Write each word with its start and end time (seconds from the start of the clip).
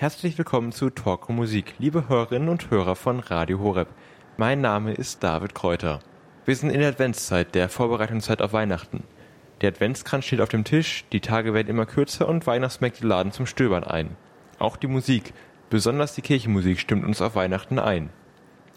Herzlich 0.00 0.38
willkommen 0.38 0.70
zu 0.70 0.90
Talk 0.90 1.28
Musik, 1.28 1.74
liebe 1.80 2.08
Hörerinnen 2.08 2.48
und 2.48 2.70
Hörer 2.70 2.94
von 2.94 3.18
Radio 3.18 3.58
Horeb. 3.58 3.88
Mein 4.36 4.60
Name 4.60 4.92
ist 4.92 5.24
David 5.24 5.56
Kräuter. 5.56 5.98
Wir 6.44 6.54
sind 6.54 6.70
in 6.70 6.78
der 6.78 6.90
Adventszeit, 6.90 7.52
der 7.56 7.68
Vorbereitungszeit 7.68 8.40
auf 8.40 8.52
Weihnachten. 8.52 9.02
Der 9.60 9.70
Adventskranz 9.70 10.26
steht 10.26 10.40
auf 10.40 10.50
dem 10.50 10.62
Tisch, 10.62 11.04
die 11.10 11.18
Tage 11.18 11.52
werden 11.52 11.66
immer 11.66 11.84
kürzer 11.84 12.28
und 12.28 12.46
Weihnachtsmärkte 12.46 13.04
laden 13.04 13.32
zum 13.32 13.46
Stöbern 13.46 13.82
ein. 13.82 14.16
Auch 14.60 14.76
die 14.76 14.86
Musik, 14.86 15.34
besonders 15.68 16.14
die 16.14 16.22
Kirchenmusik, 16.22 16.78
stimmt 16.78 17.04
uns 17.04 17.20
auf 17.20 17.34
Weihnachten 17.34 17.80
ein. 17.80 18.10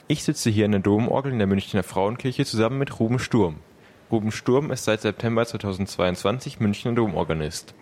Ich 0.08 0.24
sitze 0.24 0.50
hier 0.50 0.66
in 0.66 0.72
der 0.72 0.82
Domorgel 0.82 1.34
in 1.34 1.38
der 1.38 1.46
Münchner 1.46 1.84
Frauenkirche 1.84 2.46
zusammen 2.46 2.80
mit 2.80 3.00
Ruben 3.00 3.20
Sturm. 3.20 3.58
Ruben 4.12 4.32
Sturm 4.32 4.72
ist 4.72 4.86
seit 4.86 5.02
September 5.02 5.46
2022 5.46 6.60
Münchner 6.60 6.94
Domorganist. 6.94 7.76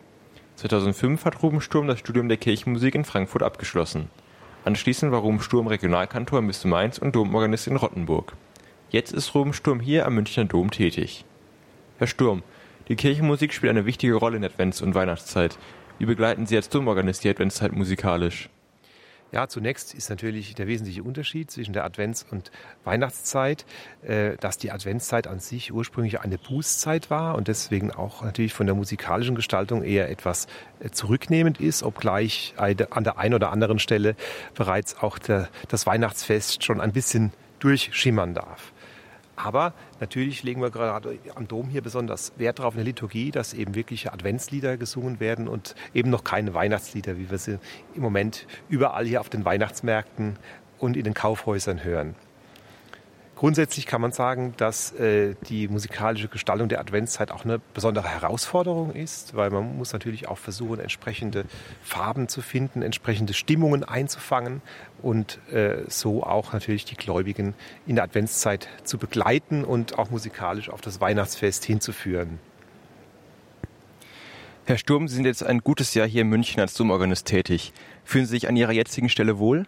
2005 0.60 1.23
hat 1.23 1.41
Ruben 1.41 1.62
Sturm 1.62 1.88
das 1.88 2.00
Studium 2.00 2.28
der 2.28 2.38
Kirchenmusik 2.38 2.94
in 2.94 3.05
Frankfurt 3.05 3.44
abgeschlossen. 3.44 4.09
Anschließend 4.66 5.09
war 5.09 5.22
Ruben 5.22 5.40
Sturm 5.40 5.67
Regionalkantor 5.67 6.40
in 6.40 6.48
Bistum 6.48 6.72
Mainz 6.72 6.98
und 6.98 7.16
Domorganist 7.16 7.67
in 7.67 7.77
Rottenburg. 7.77 8.34
Jetzt 8.90 9.14
ist 9.14 9.34
Ruben 9.34 9.53
Sturm 9.53 9.80
hier 9.80 10.05
am 10.05 10.16
Münchner 10.16 10.44
Dom 10.44 10.70
tätig. 10.70 11.23
Herr 11.98 12.08
Sturm, 12.08 12.44
die 12.90 12.98
Kirchenmusik 12.98 13.53
spielt 13.53 13.70
eine 13.70 13.86
wichtige 13.86 14.16
Rolle 14.16 14.36
in 14.36 14.44
Advents- 14.44 14.81
und 14.81 14.95
Weihnachtszeit. 14.95 15.58
Wie 15.98 16.05
begleiten 16.05 16.45
Sie 16.45 16.58
als 16.58 16.67
Domorganist 16.67 17.23
die 17.23 17.30
Adventszeit 17.30 17.72
musikalisch? 17.72 18.50
Ja, 19.31 19.47
zunächst 19.47 19.93
ist 19.93 20.09
natürlich 20.09 20.55
der 20.55 20.65
wesentliche 20.65 21.03
Unterschied 21.03 21.51
zwischen 21.51 21.73
der 21.73 21.85
Advents- 21.85 22.25
und 22.31 22.51
Weihnachtszeit, 22.83 23.65
äh, 24.02 24.38
dass 24.38 24.57
die 24.57 24.71
Adventszeit 24.71 25.27
an 25.27 25.39
sich 25.39 25.71
ursprünglich 25.71 26.19
eine 26.19 26.39
Bußzeit 26.39 27.11
war 27.11 27.35
und 27.35 27.47
deswegen 27.47 27.91
auch 27.91 28.23
natürlich 28.23 28.53
von 28.53 28.65
der 28.65 28.75
musikalischen 28.75 29.35
Gestaltung 29.35 29.83
eher 29.83 30.09
etwas 30.09 30.47
äh, 30.79 30.89
zurücknehmend 30.89 31.61
ist, 31.61 31.83
obgleich 31.83 32.55
an 32.57 33.03
der 33.03 33.17
einen 33.19 33.35
oder 33.35 33.52
anderen 33.52 33.79
Stelle 33.79 34.15
bereits 34.55 34.97
auch 34.97 35.19
das 35.19 35.85
Weihnachtsfest 35.85 36.63
schon 36.63 36.81
ein 36.81 36.91
bisschen 36.91 37.31
durchschimmern 37.59 38.33
darf. 38.33 38.73
Aber 39.42 39.73
natürlich 40.02 40.44
legen 40.44 40.62
wir 40.62 40.70
gerade 40.70 41.18
am 41.36 41.48
Dom 41.48 41.70
hier 41.70 41.82
besonders 41.82 42.34
Wert 42.36 42.59
darauf 42.59 42.73
in 42.73 42.80
der 42.80 42.86
Liturgie, 42.86 43.32
dass 43.32 43.54
eben 43.54 43.73
wirkliche 43.73 44.12
Adventslieder 44.12 44.76
gesungen 44.76 45.22
werden 45.22 45.48
und 45.48 45.76
eben 45.94 46.09
noch 46.09 46.26
keine 46.26 46.54
Weihnachtslieder, 46.54 47.18
wie 47.18 47.32
wir 47.32 47.38
sie 47.38 47.58
im 47.95 48.02
Moment 48.02 48.48
überall 48.67 49.06
hier 49.06 49.22
auf 49.22 49.30
den 49.30 49.45
Weihnachtsmärkten 49.45 50.38
und 50.78 50.98
in 50.98 51.06
den 51.06 51.14
Kaufhäusern 51.14 51.86
hören. 51.86 52.16
Grundsätzlich 53.40 53.86
kann 53.86 54.02
man 54.02 54.12
sagen, 54.12 54.54
dass 54.58 54.92
äh, 54.92 55.34
die 55.48 55.70
musikalische 55.70 56.28
Gestaltung 56.28 56.68
der 56.68 56.82
Adventszeit 56.82 57.32
auch 57.32 57.45
eine 57.45 57.59
besondere 57.73 58.09
Herausforderung 58.09 58.92
ist, 58.92 59.34
weil 59.34 59.50
man 59.50 59.78
muss 59.78 59.94
natürlich 59.94 60.28
auch 60.28 60.38
versuchen, 60.38 60.82
entsprechende 60.82 61.45
Farben 61.82 62.28
zu 62.28 62.42
finden, 62.42 62.82
entsprechende 62.82 63.34
Stimmungen 63.34 63.86
einzufangen 63.86 64.62
und 65.02 65.40
äh, 65.54 65.84
so 65.88 66.23
auch 66.23 66.52
natürlich 66.52 66.84
die 66.84 66.95
Gläubigen 66.95 67.54
in 67.88 67.95
der 67.95 68.04
Adventszeit 68.04 68.67
zu 68.84 68.98
begleiten 68.98 69.64
und 69.64 69.98
auch 69.98 70.10
musikalisch 70.10 70.70
auf 70.70 70.82
das 70.82 71.00
Weihnachtsfest 71.00 71.64
hinzuführen. 71.64 72.40
Herr 74.66 74.78
Sturm, 74.78 75.08
Sie 75.08 75.16
sind 75.16 75.23
jetzt 75.23 75.45
ein 75.45 75.60
gutes 75.60 75.94
Jahr 75.94 76.08
hier 76.08 76.23
in 76.23 76.28
München 76.28 76.60
als 76.60 76.73
Domorganist 76.73 77.26
tätig. 77.26 77.72
Fühlen 78.04 78.26
Sie 78.26 78.32
sich 78.32 78.50
an 78.50 78.58
Ihrer 78.58 78.73
jetzigen 78.73 79.08
Stelle 79.08 79.40
wohl? 79.40 79.66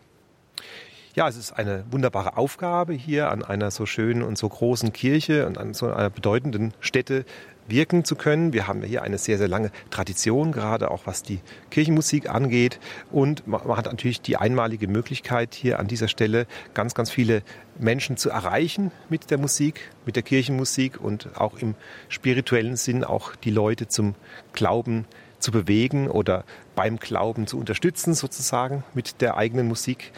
Ja, 1.14 1.28
es 1.28 1.36
ist 1.36 1.52
eine 1.52 1.84
wunderbare 1.92 2.38
Aufgabe, 2.38 2.94
hier 2.94 3.31
an 3.31 3.44
einer 3.44 3.70
so 3.70 3.86
schönen 3.86 4.23
und 4.23 4.38
so 4.38 4.48
großen 4.48 4.94
Kirche 4.94 5.45
und 5.45 5.58
an 5.58 5.73
so 5.73 5.92
einer 5.92 6.09
bedeutenden 6.09 6.73
Stätte 6.80 7.26
wirken 7.68 8.06
zu 8.06 8.16
können. 8.16 8.53
Wir 8.53 8.66
haben 8.68 8.81
hier 8.81 9.02
eine 9.02 9.18
sehr, 9.18 9.38
sehr 9.38 9.50
lange 9.50 9.72
Tradition, 9.90 10.53
gerade 10.53 10.90
auch 10.90 11.02
was 11.08 11.22
die 11.22 11.42
Kirchenmusik 11.70 12.30
angeht. 12.30 12.80
Und 13.12 13.45
man 13.45 13.62
hat 13.76 13.88
natürlich 13.88 14.22
die 14.22 14.38
einmalige 14.38 14.88
Möglichkeit, 14.88 15.53
hier 15.53 15.80
an 15.80 15.88
dieser 15.90 16.08
Stelle 16.08 16.48
ganz, 16.73 16.94
ganz 16.94 17.12
viele 17.12 17.44
Menschen 17.78 18.16
zu 18.16 18.30
erreichen 18.30 18.92
mit 19.09 19.31
der 19.31 19.38
Musik, 19.38 19.92
mit 20.06 20.16
der 20.16 20.23
Kirchenmusik 20.23 21.02
und 21.02 21.38
auch 21.38 21.57
im 21.57 21.75
spirituellen 22.07 22.78
Sinn 22.78 23.03
auch 23.03 23.36
die 23.36 23.52
Leute 23.52 23.90
zum 23.90 24.16
Glauben 24.53 25.06
zu 25.40 25.52
bewegen 25.52 26.07
oder 26.09 26.46
beim 26.74 27.00
Glauben 27.00 27.47
zu 27.47 27.57
unterstützen, 27.57 28.13
sozusagen 28.13 28.86
mit 28.94 29.19
der 29.19 29.36
eigenen 29.36 29.68
Musik. 29.68 30.13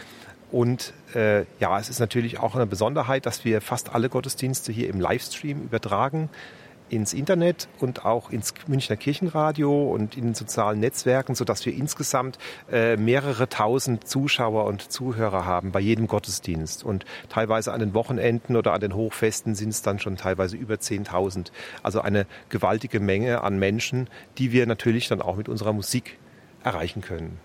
Und 0.54 0.94
äh, 1.16 1.46
ja, 1.60 1.80
es 1.80 1.90
ist 1.90 2.00
natürlich 2.00 2.40
auch 2.40 2.54
eine 2.54 2.68
Besonderheit, 2.68 3.26
dass 3.26 3.44
wir 3.44 3.60
fast 3.60 3.96
alle 3.96 4.08
Gottesdienste 4.08 4.72
hier 4.72 4.88
im 4.88 5.00
Livestream 5.00 5.64
übertragen 5.64 6.30
ins 6.90 7.16
Internet 7.16 7.68
und 7.80 8.06
auch 8.06 8.30
ins 8.30 8.54
Münchner 8.68 8.96
Kirchenradio 8.96 9.92
und 9.92 10.16
in 10.16 10.26
den 10.26 10.36
sozialen 10.36 10.80
Netzwerken, 10.80 11.34
sodass 11.34 11.66
wir 11.66 11.74
insgesamt 11.74 12.38
äh, 12.72 12.98
mehrere 12.98 13.50
tausend 13.50 14.08
Zuschauer 14.08 14.66
und 14.66 14.92
Zuhörer 14.92 15.44
haben 15.48 15.72
bei 15.72 15.80
jedem 15.80 16.06
Gottesdienst. 16.06 16.84
Und 16.84 17.04
teilweise 17.30 17.74
an 17.74 17.80
den 17.80 17.96
Wochenenden 17.96 18.56
oder 18.56 18.74
an 18.74 18.82
den 18.82 18.94
Hochfesten 18.94 19.56
sind 19.56 19.70
es 19.70 19.82
dann 19.82 19.98
schon 19.98 20.18
teilweise 20.18 20.56
über 20.56 20.76
10.000. 20.76 21.48
Also 21.82 22.00
eine 22.02 22.28
gewaltige 22.50 23.00
Menge 23.00 23.42
an 23.42 23.58
Menschen, 23.58 24.08
die 24.38 24.52
wir 24.52 24.68
natürlich 24.68 25.08
dann 25.08 25.20
auch 25.24 25.36
mit 25.36 25.50
unserer 25.50 25.74
Musik 25.74 26.20
erreichen 26.64 27.02
können. 27.02 27.40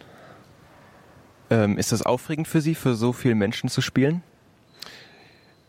Ähm, 1.51 1.79
ist 1.79 1.93
das 1.93 2.03
aufregend 2.03 2.47
für 2.49 2.61
Sie, 2.61 2.75
für 2.75 2.95
so 2.95 3.13
viele 3.13 3.35
Menschen 3.35 3.71
zu 3.71 3.81
spielen? 3.81 4.23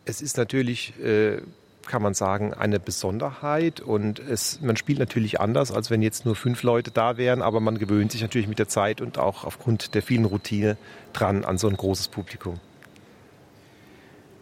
Es 0.05 0.21
ist 0.21 0.37
natürlich, 0.37 0.99
äh, 0.99 1.41
kann 1.87 2.01
man 2.01 2.13
sagen, 2.13 2.53
eine 2.53 2.79
Besonderheit 2.79 3.79
und 3.79 4.19
es, 4.19 4.59
man 4.61 4.75
spielt 4.75 4.99
natürlich 4.99 5.39
anders, 5.39 5.71
als 5.71 5.89
wenn 5.89 6.01
jetzt 6.01 6.25
nur 6.25 6.35
fünf 6.35 6.63
Leute 6.63 6.91
da 6.91 7.17
wären, 7.17 7.41
aber 7.41 7.59
man 7.59 7.77
gewöhnt 7.77 8.11
sich 8.11 8.21
natürlich 8.21 8.47
mit 8.47 8.59
der 8.59 8.67
Zeit 8.67 9.01
und 9.01 9.17
auch 9.17 9.43
aufgrund 9.43 9.95
der 9.95 10.01
vielen 10.01 10.25
Routine 10.25 10.77
dran 11.13 11.45
an 11.45 11.57
so 11.57 11.67
ein 11.67 11.77
großes 11.77 12.09
Publikum. 12.09 12.59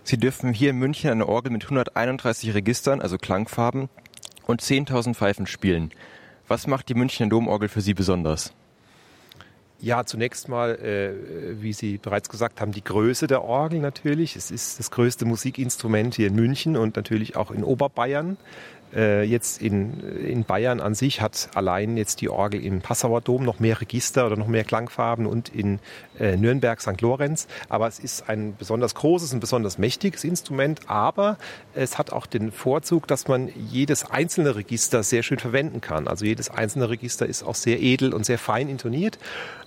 Sie 0.03 0.17
dürfen 0.17 0.53
hier 0.53 0.69
in 0.69 0.77
München 0.77 1.11
eine 1.11 1.27
Orgel 1.27 1.51
mit 1.51 1.63
131 1.63 2.53
Registern, 2.53 3.01
also 3.01 3.17
Klangfarben, 3.17 3.89
und 4.45 4.61
10.000 4.61 5.15
Pfeifen 5.15 5.45
spielen. 5.47 5.91
Was 6.47 6.65
macht 6.65 6.87
die 6.87 6.93
Münchner 6.93 7.27
Domorgel 7.27 7.67
für 7.67 7.81
Sie 7.81 7.93
besonders? 7.93 8.53
Ja, 9.79 10.05
zunächst 10.05 10.49
mal, 10.49 10.71
äh, 10.79 11.61
wie 11.61 11.71
Sie 11.71 11.99
bereits 11.99 12.29
gesagt 12.29 12.61
haben, 12.61 12.71
die 12.71 12.83
Größe 12.83 13.27
der 13.27 13.43
Orgel 13.43 13.79
natürlich. 13.79 14.35
Es 14.35 14.49
ist 14.49 14.79
das 14.79 14.89
größte 14.89 15.25
Musikinstrument 15.25 16.15
hier 16.15 16.27
in 16.27 16.35
München 16.35 16.75
und 16.75 16.95
natürlich 16.95 17.35
auch 17.35 17.51
in 17.51 17.63
Oberbayern. 17.63 18.37
Äh, 18.95 19.23
jetzt 19.23 19.61
in, 19.61 19.99
in 20.19 20.43
Bayern 20.43 20.79
an 20.79 20.95
sich 20.95 21.21
hat 21.21 21.49
allein 21.55 21.97
jetzt 21.97 22.21
die 22.21 22.29
Orgel 22.29 22.63
im 22.63 22.81
Passauer 22.81 23.21
Dom 23.21 23.43
noch 23.43 23.59
mehr 23.59 23.79
Register 23.81 24.25
oder 24.25 24.37
noch 24.37 24.47
mehr 24.47 24.63
Klangfarben 24.63 25.25
und 25.25 25.49
in 25.49 25.79
äh, 26.19 26.37
Nürnberg 26.37 26.81
St. 26.81 27.01
Lorenz. 27.01 27.47
Aber 27.69 27.87
es 27.87 27.99
ist 27.99 28.29
ein 28.29 28.55
besonders 28.57 28.95
großes 28.95 29.33
und 29.33 29.39
besonders 29.39 29.77
mächtiges 29.77 30.23
Instrument. 30.23 30.81
Aber 30.87 31.37
es 31.73 31.97
hat 31.97 32.13
auch 32.13 32.25
den 32.25 32.51
Vorzug, 32.51 33.07
dass 33.07 33.27
man 33.27 33.49
jedes 33.69 34.09
einzelne 34.09 34.55
Register 34.55 35.03
sehr 35.03 35.23
schön 35.23 35.39
verwenden 35.39 35.81
kann. 35.81 36.07
Also 36.07 36.25
jedes 36.25 36.49
einzelne 36.49 36.89
Register 36.89 37.25
ist 37.25 37.43
auch 37.43 37.55
sehr 37.55 37.81
edel 37.81 38.13
und 38.13 38.25
sehr 38.25 38.37
fein 38.37 38.69
intoniert. 38.69 39.17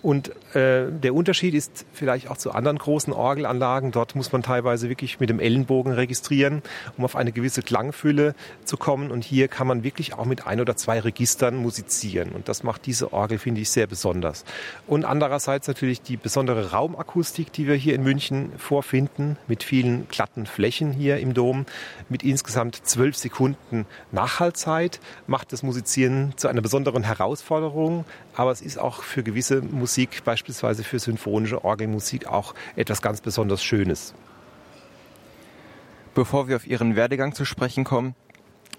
Und 0.03 0.31
äh, 0.55 0.91
der 0.91 1.15
Unterschied 1.15 1.55
ist 1.55 1.85
vielleicht 1.93 2.31
auch 2.31 2.39
zu 2.39 2.53
anderen 2.53 2.79
großen 2.79 3.13
Orgelanlagen. 3.13 3.93
Dort 3.93 4.15
muss 4.15 4.33
man 4.33 4.43
teilweise 4.43 4.89
wirklich 4.89 5.21
mit 5.21 5.29
dem 5.29 5.41
Ellenbogen 5.41 5.93
registrieren, 5.93 6.63
um 6.97 7.05
auf 7.05 7.17
eine 7.17 7.33
gewisse 7.33 7.63
Klangfülle 7.63 8.35
zu 8.65 8.79
kommen 8.79 9.10
und 9.11 9.25
hier 9.25 9.49
kann 9.49 9.67
man 9.67 9.85
wirklich 9.85 10.15
auch 10.15 10.25
mit 10.25 10.47
ein 10.47 10.61
oder 10.61 10.77
zwei 10.77 11.01
Registern 11.01 11.57
musizieren. 11.57 12.31
Und 12.31 12.49
das 12.49 12.63
macht 12.63 12.87
diese 12.87 13.13
Orgel, 13.13 13.39
finde 13.39 13.61
ich, 13.61 13.71
sehr 13.71 13.87
besonders. 13.87 14.45
Und 14.87 15.05
andererseits 15.05 15.69
natürlich 15.69 16.03
die 16.03 16.17
besondere 16.17 16.73
Raumakustik, 16.73 17.53
die 17.53 17.67
wir 17.67 17.75
hier 17.75 17.95
in 17.95 18.03
München 18.03 18.53
vorfinden, 18.59 19.37
mit 19.47 19.63
vielen 19.63 20.09
glatten 20.09 20.47
Flächen 20.47 20.93
hier 20.93 21.19
im 21.19 21.35
Dom, 21.35 21.67
mit 22.09 22.23
insgesamt 22.23 22.77
zwölf 22.87 23.17
Sekunden 23.17 23.87
Nachhaltzeit, 24.13 25.01
macht 25.27 25.53
das 25.53 25.63
Musizieren 25.63 26.33
zu 26.37 26.49
einer 26.49 26.61
besonderen 26.61 27.03
Herausforderung. 27.03 28.05
Aber 28.35 28.51
es 28.51 28.61
ist 28.61 28.79
auch 28.79 29.03
für 29.03 29.23
gewisse 29.23 29.63
Musik, 29.63 30.25
beispielsweise 30.25 30.85
für 30.85 30.99
symphonische 30.99 31.65
Orgelmusik, 31.65 32.27
auch 32.27 32.55
etwas 32.77 33.03
ganz 33.03 33.21
besonders 33.21 33.63
Schönes. 33.63 34.15
Bevor 36.15 36.49
wir 36.49 36.57
auf 36.57 36.67
Ihren 36.67 36.97
Werdegang 36.97 37.35
zu 37.35 37.45
sprechen 37.45 37.85
kommen, 37.85 38.15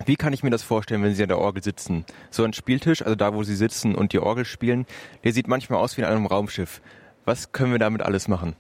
wie 0.06 0.16
kann 0.16 0.34
ich 0.34 0.44
mir 0.44 0.50
das 0.50 0.64
vorstellen, 0.64 1.04
wenn 1.04 1.14
Sie 1.14 1.24
an 1.24 1.30
der 1.30 1.40
Orgel 1.40 1.64
sitzen? 1.64 2.06
So 2.30 2.44
ein 2.44 2.54
Spieltisch, 2.54 3.02
also 3.02 3.16
da, 3.16 3.34
wo 3.34 3.44
Sie 3.44 3.56
sitzen 3.56 3.96
und 3.96 4.14
die 4.14 4.20
Orgel 4.20 4.46
spielen, 4.46 4.86
der 5.24 5.34
sieht 5.34 5.48
manchmal 5.48 5.80
aus 5.80 5.98
wie 5.98 6.02
in 6.02 6.08
einem 6.08 6.26
Raumschiff. 6.26 6.82
Was 7.26 7.52
können 7.52 7.72
wir 7.72 7.80
damit 7.80 8.02
alles 8.02 8.28
machen? 8.28 8.56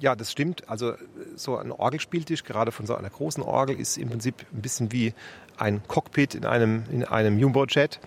Ja, 0.00 0.16
das 0.16 0.32
stimmt. 0.32 0.68
Also 0.68 0.94
so 1.36 1.56
ein 1.56 1.70
Orgelspieltisch, 1.70 2.44
gerade 2.44 2.72
von 2.72 2.86
so 2.86 2.96
einer 2.96 3.10
großen 3.10 3.42
Orgel, 3.42 3.78
ist 3.78 3.96
im 3.96 4.08
Prinzip 4.08 4.44
ein 4.52 4.60
bisschen 4.60 4.90
wie 4.92 5.14
ein 5.56 5.82
Cockpit 5.86 6.34
in 6.34 6.44
einem, 6.44 6.84
in 6.90 7.04
einem 7.04 7.38
Jumbo-Jet. 7.38 8.00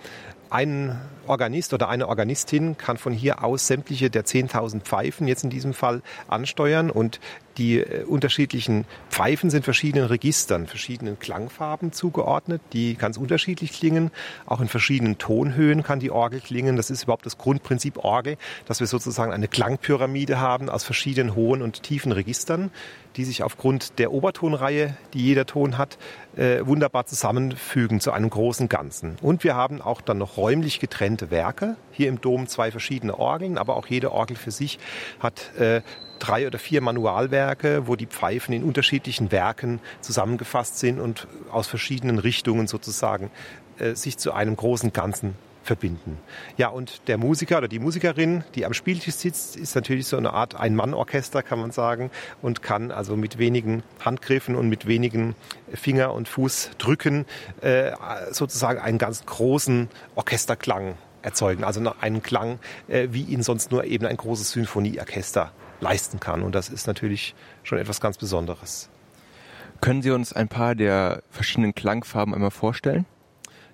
Ein 0.50 1.00
Organist 1.28 1.74
oder 1.74 1.90
eine 1.90 2.08
Organistin 2.08 2.78
kann 2.78 2.98
von 2.98 3.14
hier 3.14 3.44
aus 3.44 3.68
sämtliche 3.68 4.10
der 4.10 4.26
10.000 4.26 4.82
Pfeifen 4.82 5.28
jetzt 5.28 5.44
in 5.44 5.50
diesem 5.50 5.74
Fall 5.74 6.02
ansteuern 6.28 6.90
und 6.90 7.20
die 7.58 7.80
äh, 7.80 8.04
unterschiedlichen 8.04 8.86
Pfeifen 9.10 9.50
sind 9.50 9.64
verschiedenen 9.64 10.06
Registern, 10.06 10.68
verschiedenen 10.68 11.20
Klangfarben 11.20 11.92
zugeordnet, 11.92 12.62
die 12.74 12.96
ganz 12.96 13.18
unterschiedlich 13.18 13.74
klingen. 13.74 14.12
Auch 14.46 14.62
in 14.62 14.68
verschiedenen 14.68 15.18
Tonhöhen 15.18 15.84
kann 15.84 16.00
die 16.00 16.12
Orgel 16.12 16.40
klingen. 16.40 16.76
Das 16.76 16.90
ist 16.90 17.04
überhaupt 17.04 17.26
das 17.26 17.38
Grundprinzip 17.38 17.98
Orgel, 17.98 18.38
dass 18.66 18.80
wir 18.80 18.88
sozusagen 18.88 19.32
eine 19.32 19.48
Klangpyramide 19.48 20.40
haben 20.40 20.70
aus 20.70 20.84
verschiedenen 20.84 21.36
hohen 21.36 21.62
und 21.62 21.84
tiefen 21.84 22.12
Registern, 22.12 22.72
die 23.16 23.26
sich 23.26 23.42
aufgrund 23.42 23.98
der 23.98 24.12
Obertonreihe, 24.12 24.96
die 25.14 25.24
jeder 25.24 25.46
Ton 25.46 25.78
hat, 25.78 25.98
äh, 26.36 26.66
wunderbar 26.66 27.08
zusammenfügen 27.08 28.00
zu 28.00 28.12
einem 28.12 28.30
großen 28.30 28.70
Ganzen. 28.70 29.18
Und 29.22 29.44
wir 29.44 29.56
haben 29.56 29.82
auch 29.82 30.02
dann 30.02 30.20
noch 30.20 30.38
räumlich 30.38 30.80
getrennte 30.80 31.32
Werke. 31.32 31.76
Hier 31.92 32.10
im 32.10 32.22
Dom 32.22 32.48
zwei 32.48 32.70
verschiedene 32.70 33.18
Orgeln, 33.18 33.58
aber 33.58 33.76
auch 33.76 33.88
jede 33.88 34.12
Orgel 34.12 34.38
für 34.38 34.52
sich 34.52 34.78
hat 35.20 35.56
äh, 35.58 35.82
drei 36.20 36.48
oder 36.48 36.60
vier 36.60 36.82
Manualwerke, 36.82 37.88
wo 37.88 37.96
die 37.96 38.08
Pfeifen 38.08 38.54
in 38.54 38.64
unterschiedlichen 38.64 39.32
Werken 39.32 39.80
zusammengefasst 40.02 40.80
sind 40.80 41.00
und 41.00 41.28
aus 41.52 41.68
verschiedenen 41.68 42.20
Richtungen 42.20 42.68
sozusagen 42.68 43.32
äh, 43.80 43.96
sich 43.96 44.18
zu 44.18 44.34
einem 44.34 44.56
großen 44.56 44.94
Ganzen 44.94 45.36
verbinden. 45.68 46.18
Ja, 46.56 46.70
und 46.70 47.08
der 47.08 47.18
Musiker 47.18 47.60
oder 47.60 47.68
die 47.68 47.80
Musikerin, 47.80 48.44
die 48.56 48.66
am 48.66 48.74
Spieltisch 48.74 49.16
sitzt, 49.16 49.56
ist 49.56 49.76
natürlich 49.76 50.08
so 50.08 50.18
eine 50.18 50.34
Art 50.34 50.56
Ein-Mann-Orchester, 50.56 51.44
kann 51.44 51.60
man 51.60 51.72
sagen, 51.72 52.10
und 52.42 52.64
kann 52.64 52.90
also 52.90 53.16
mit 53.16 53.38
wenigen 53.38 53.84
Handgriffen 54.04 54.56
und 54.56 54.70
mit 54.70 54.88
wenigen 54.88 55.36
Finger- 55.72 56.14
und 56.14 56.28
Fußdrücken 56.28 57.26
äh, 57.62 57.92
sozusagen 58.32 58.80
einen 58.80 58.98
ganz 58.98 59.26
großen 59.26 59.90
Orchesterklang 60.16 60.96
erzeugen. 61.22 61.64
Also 61.64 61.82
einen 62.00 62.24
Klang, 62.24 62.60
äh, 62.88 63.10
wie 63.12 63.24
ihn 63.24 63.44
sonst 63.44 63.72
nur 63.72 63.84
eben 63.84 64.06
ein 64.06 64.18
großes 64.18 64.52
Symphonieorchester 64.52 65.52
leisten 65.80 66.20
kann. 66.20 66.44
Und 66.44 66.56
das 66.56 66.70
ist 66.70 66.88
natürlich 66.88 67.36
schon 67.64 67.78
etwas 67.78 68.02
ganz 68.02 68.18
Besonderes. 68.18 68.90
Können 69.82 70.02
Sie 70.02 70.12
uns 70.12 70.34
ein 70.34 70.48
paar 70.48 70.76
der 70.76 71.22
verschiedenen 71.30 71.76
Klangfarben 71.76 72.34
einmal 72.34 72.52
vorstellen? 72.52 73.06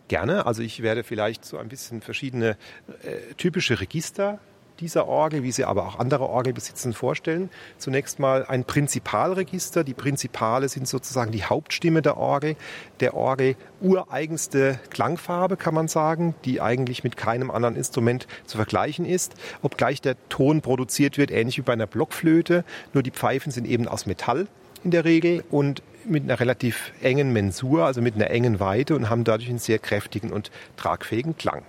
Gerne. 0.09 0.45
Also 0.45 0.61
ich 0.61 0.81
werde 0.81 1.03
vielleicht 1.03 1.45
so 1.45 1.57
ein 1.57 1.69
bisschen 1.69 2.01
verschiedene 2.01 2.57
äh, 3.03 3.33
typische 3.35 3.79
Register 3.79 4.39
dieser 4.79 5.07
Orgel, 5.07 5.43
wie 5.43 5.51
sie 5.51 5.65
aber 5.65 5.87
auch 5.87 5.99
andere 5.99 6.27
Orgel 6.27 6.53
besitzen, 6.53 6.93
vorstellen. 6.93 7.49
Zunächst 7.77 8.19
mal 8.19 8.45
ein 8.45 8.65
Prinzipalregister. 8.65 9.83
Die 9.83 9.93
Prinzipale 9.93 10.69
sind 10.69 10.87
sozusagen 10.87 11.31
die 11.31 11.43
Hauptstimme 11.43 12.01
der 12.01 12.17
Orgel, 12.17 12.55
der 12.99 13.13
Orgel 13.13 13.55
ureigenste 13.81 14.79
Klangfarbe, 14.89 15.57
kann 15.57 15.73
man 15.73 15.87
sagen, 15.87 16.35
die 16.45 16.61
eigentlich 16.61 17.03
mit 17.03 17.17
keinem 17.17 17.51
anderen 17.51 17.75
Instrument 17.75 18.27
zu 18.45 18.57
vergleichen 18.57 19.05
ist, 19.05 19.35
obgleich 19.61 20.01
der 20.01 20.15
Ton 20.29 20.61
produziert 20.61 21.17
wird, 21.17 21.31
ähnlich 21.31 21.57
wie 21.57 21.63
bei 21.63 21.73
einer 21.73 21.87
Blockflöte, 21.87 22.63
nur 22.93 23.03
die 23.03 23.11
Pfeifen 23.11 23.51
sind 23.51 23.67
eben 23.67 23.87
aus 23.87 24.05
Metall 24.05 24.47
in 24.83 24.91
der 24.91 25.05
Regel 25.05 25.43
und 25.49 25.81
mit 26.05 26.23
einer 26.23 26.39
relativ 26.39 26.91
engen 27.01 27.31
Mensur, 27.31 27.85
also 27.85 28.01
mit 28.01 28.15
einer 28.15 28.29
engen 28.29 28.59
Weite 28.59 28.95
und 28.95 29.09
haben 29.09 29.23
dadurch 29.23 29.49
einen 29.49 29.59
sehr 29.59 29.79
kräftigen 29.79 30.31
und 30.31 30.51
tragfähigen 30.75 31.37
Klang. 31.37 31.63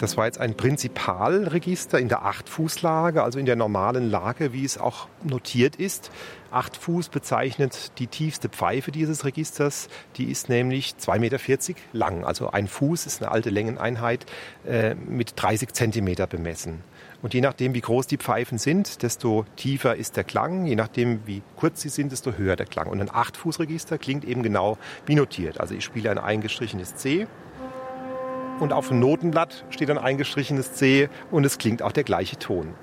Das 0.00 0.16
war 0.16 0.24
jetzt 0.24 0.40
ein 0.40 0.54
Prinzipalregister 0.54 1.98
in 1.98 2.08
der 2.08 2.24
Acht-Fuß-Lage, 2.24 3.22
also 3.22 3.38
in 3.38 3.44
der 3.44 3.54
normalen 3.54 4.08
Lage, 4.08 4.54
wie 4.54 4.64
es 4.64 4.78
auch 4.78 5.08
notiert 5.22 5.76
ist. 5.76 6.10
Acht 6.50 6.78
Fuß 6.78 7.10
bezeichnet 7.10 7.92
die 7.98 8.06
tiefste 8.06 8.48
Pfeife 8.48 8.92
dieses 8.92 9.26
Registers. 9.26 9.88
Die 10.16 10.30
ist 10.30 10.48
nämlich 10.48 10.94
2,40 10.98 11.18
Meter 11.18 11.80
lang. 11.92 12.24
Also 12.24 12.50
ein 12.50 12.66
Fuß 12.66 13.04
ist 13.04 13.20
eine 13.20 13.30
alte 13.30 13.50
Längeneinheit 13.50 14.24
äh, 14.66 14.94
mit 14.94 15.34
30 15.36 15.74
Zentimeter 15.74 16.26
bemessen. 16.26 16.82
Und 17.20 17.34
je 17.34 17.42
nachdem, 17.42 17.74
wie 17.74 17.82
groß 17.82 18.06
die 18.06 18.16
Pfeifen 18.16 18.56
sind, 18.56 19.02
desto 19.02 19.44
tiefer 19.56 19.96
ist 19.96 20.16
der 20.16 20.24
Klang. 20.24 20.64
Je 20.64 20.76
nachdem, 20.76 21.26
wie 21.26 21.42
kurz 21.56 21.82
sie 21.82 21.90
sind, 21.90 22.10
desto 22.10 22.32
höher 22.32 22.56
der 22.56 22.64
Klang. 22.64 22.88
Und 22.88 23.02
ein 23.02 23.10
Acht-Fuß-Register 23.14 23.98
klingt 23.98 24.24
eben 24.24 24.42
genau 24.42 24.78
wie 25.04 25.14
notiert. 25.14 25.60
Also 25.60 25.74
ich 25.74 25.84
spiele 25.84 26.10
ein 26.10 26.16
eingestrichenes 26.16 26.96
C 26.96 27.26
und 28.60 28.72
auf 28.72 28.88
dem 28.88 29.00
Notenblatt 29.00 29.64
steht 29.70 29.90
ein 29.90 29.98
eingestrichenes 29.98 30.74
C 30.74 31.08
und 31.30 31.44
es 31.44 31.58
klingt 31.58 31.82
auch 31.82 31.92
der 31.92 32.04
gleiche 32.04 32.38
Ton. 32.38 32.74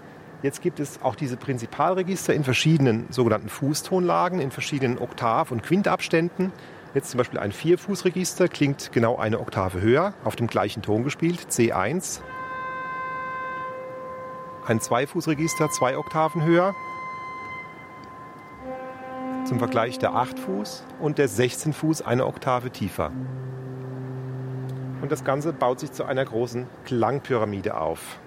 Jetzt 0.44 0.62
gibt 0.62 0.80
es 0.80 1.02
auch 1.02 1.16
diese 1.16 1.36
Prinzipalregister 1.36 2.34
in 2.34 2.44
verschiedenen 2.44 3.08
sogenannten 3.10 3.50
Fußtonlagen, 3.50 4.40
in 4.40 4.52
verschiedenen 4.52 5.00
Oktav- 5.00 5.52
und 5.52 5.64
Quintabständen. 5.64 6.52
Jetzt 6.94 7.10
zum 7.12 7.18
Beispiel 7.18 7.40
ein 7.40 7.52
Vierfußregister 7.52 8.48
klingt 8.48 8.92
genau 8.92 9.18
eine 9.18 9.40
Oktave 9.40 9.82
höher, 9.82 10.14
auf 10.24 10.36
dem 10.36 10.48
gleichen 10.48 10.84
Ton 10.84 11.04
gespielt, 11.04 11.48
C1. 11.50 12.22
Ein 14.68 14.80
Zweifußregister 14.80 15.70
zwei 15.70 15.98
Oktaven 15.98 16.44
höher. 16.44 16.76
Zum 19.46 19.60
Vergleich 19.60 19.98
der 19.98 20.14
8 20.14 20.40
Fuß 20.40 20.84
und 21.00 21.18
der 21.18 21.30
16 21.30 21.74
Fuß 21.74 22.02
eine 22.02 22.26
Oktave 22.26 22.70
tiefer. 22.70 23.12
Und 25.02 25.12
das 25.12 25.24
Ganze 25.24 25.54
baut 25.54 25.80
sich 25.80 25.92
zu 25.92 26.06
einer 26.06 26.26
großen 26.26 26.68
Klangpyramide 26.86 27.80
auf. 27.80 28.20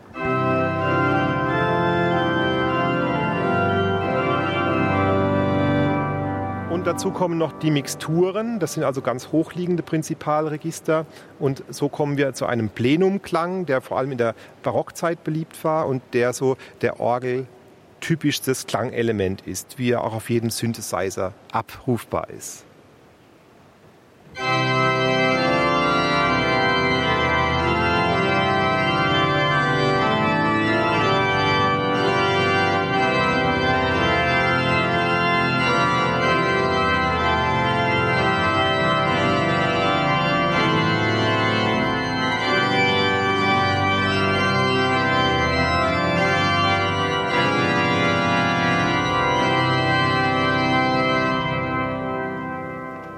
Und 6.71 6.87
dazu 6.87 7.11
kommen 7.11 7.37
noch 7.37 7.53
die 7.59 7.71
Mixturen. 7.71 8.61
Das 8.61 8.75
sind 8.75 8.85
also 8.85 9.03
ganz 9.03 9.33
hochliegende 9.33 9.83
Prinzipalregister. 9.83 11.05
Und 11.39 11.65
so 11.69 11.89
kommen 11.89 12.17
wir 12.17 12.33
zu 12.33 12.47
einem 12.47 12.71
Plenumklang, 12.71 13.67
der 13.67 13.81
vor 13.81 13.99
allem 13.99 14.13
in 14.13 14.19
der 14.19 14.35
Barockzeit 14.63 15.25
beliebt 15.25 15.63
war 15.65 15.89
und 15.89 16.01
der 16.13 16.33
so 16.33 16.57
der 16.81 17.01
Orgel 17.01 17.47
typischstes 18.01 18.67
Klangelement 18.67 19.47
ist, 19.47 19.79
wie 19.79 19.91
er 19.91 20.05
auch 20.05 20.15
auf 20.15 20.31
jedem 20.31 20.49
Synthesizer 20.49 21.35
abrufbar 21.53 22.31
ist. 22.31 22.65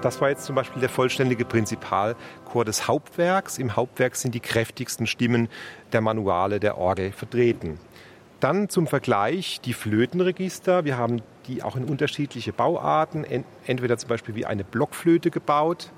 Das 0.03 0.21
war 0.21 0.31
jetzt 0.31 0.45
zum 0.45 0.57
Beispiel 0.57 0.81
der 0.81 0.89
vollständige 0.89 1.45
Prinzipalchor 1.45 2.65
des 2.65 2.89
Hauptwerks. 2.89 3.59
Im 3.59 3.77
Hauptwerk 3.77 4.17
sind 4.17 4.35
die 4.35 4.41
kräftigsten 4.41 5.07
Stimmen 5.07 5.49
der 5.93 6.01
Manuale 6.01 6.59
der 6.59 6.77
Orgel 6.77 7.13
vertreten. 7.13 7.79
Dann 8.41 8.69
zum 8.69 8.89
Vergleich 8.89 9.61
die 9.61 9.73
Flötenregister. 9.73 10.85
Wir 10.85 10.99
haben 10.99 11.23
die 11.47 11.63
auch 11.63 11.77
in 11.77 11.85
unterschiedliche 11.85 12.53
Bauarten, 12.53 13.25
entweder 13.65 13.97
zum 13.97 14.09
Beispiel 14.09 14.35
wie 14.35 14.45
eine 14.45 14.65
Blockflöte 14.65 15.31
gebaut, 15.31 15.93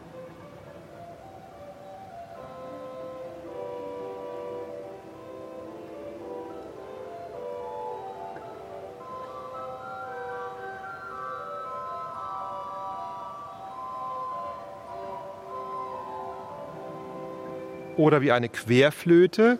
oder 17.96 18.20
wie 18.20 18.32
eine 18.32 18.48
Querflöte, 18.48 19.58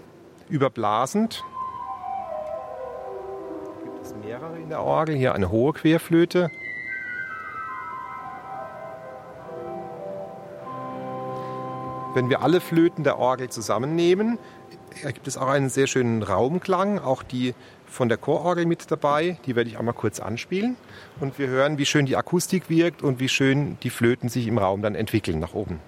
überblasend. 0.48 1.42
Gibt 3.82 4.02
es 4.02 4.14
mehrere 4.24 4.58
in 4.58 4.68
der 4.68 4.82
Orgel. 4.82 5.14
Hier 5.14 5.34
eine 5.34 5.50
hohe 5.50 5.72
Querflöte. 5.72 6.50
Wenn 12.14 12.30
wir 12.30 12.42
alle 12.42 12.60
Flöten 12.60 13.02
der 13.02 13.18
Orgel 13.18 13.48
zusammennehmen, 13.48 14.38
gibt 15.02 15.26
es 15.26 15.36
auch 15.36 15.48
einen 15.48 15.68
sehr 15.68 15.88
schönen 15.88 16.22
Raumklang. 16.22 17.00
Auch 17.00 17.24
die 17.24 17.54
von 17.86 18.08
der 18.08 18.18
Chororgel 18.18 18.66
mit 18.66 18.90
dabei. 18.90 19.36
Die 19.46 19.56
werde 19.56 19.70
ich 19.70 19.78
einmal 19.78 19.94
kurz 19.94 20.20
anspielen. 20.20 20.76
Und 21.20 21.38
wir 21.38 21.48
hören, 21.48 21.78
wie 21.78 21.86
schön 21.86 22.06
die 22.06 22.16
Akustik 22.16 22.70
wirkt 22.70 23.02
und 23.02 23.18
wie 23.18 23.28
schön 23.28 23.78
die 23.82 23.90
Flöten 23.90 24.28
sich 24.28 24.46
im 24.46 24.58
Raum 24.58 24.82
dann 24.82 24.94
entwickeln 24.94 25.40
nach 25.40 25.54
oben. 25.54 25.80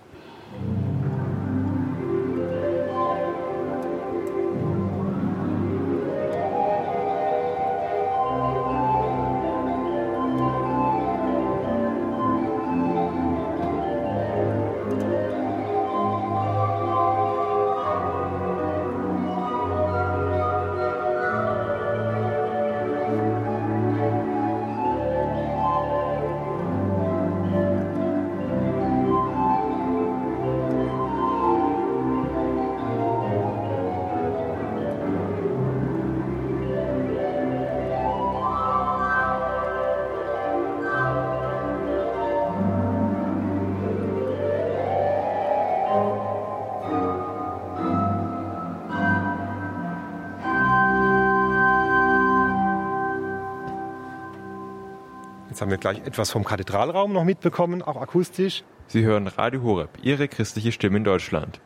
Jetzt 55.56 55.62
haben 55.62 55.70
wir 55.70 55.78
gleich 55.78 56.04
etwas 56.04 56.30
vom 56.30 56.44
Kathedralraum 56.44 57.14
noch 57.14 57.24
mitbekommen, 57.24 57.80
auch 57.80 57.98
akustisch. 57.98 58.62
Sie 58.88 59.04
hören 59.04 59.26
Radio 59.26 59.62
Horeb, 59.62 59.88
Ihre 60.02 60.28
christliche 60.28 60.70
Stimme 60.70 60.98
in 60.98 61.04
Deutschland. 61.04 61.62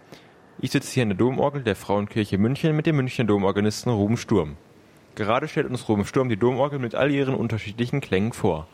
Ich 0.61 0.71
sitze 0.71 0.95
hier 0.95 1.03
in 1.03 1.09
der 1.09 1.19
Domorgel 1.19 1.65
der 1.65 1.75
Frauenkirche 1.75 2.39
München 2.39 2.77
mit 2.77 2.87
dem 2.87 2.95
Münchner 2.95 3.25
Domorganisten 3.25 3.91
Ruben 3.91 4.17
Sturm. 4.17 4.55
Gerade 5.17 5.49
stellt 5.49 5.69
uns 5.69 5.89
Ruben 5.89 6.05
Sturm 6.05 6.29
die 6.29 6.37
Domorgel 6.37 6.79
mit 6.79 6.95
all 6.95 7.11
ihren 7.11 7.35
unterschiedlichen 7.35 8.01
Klängen 8.01 8.33
vor. 8.33 8.69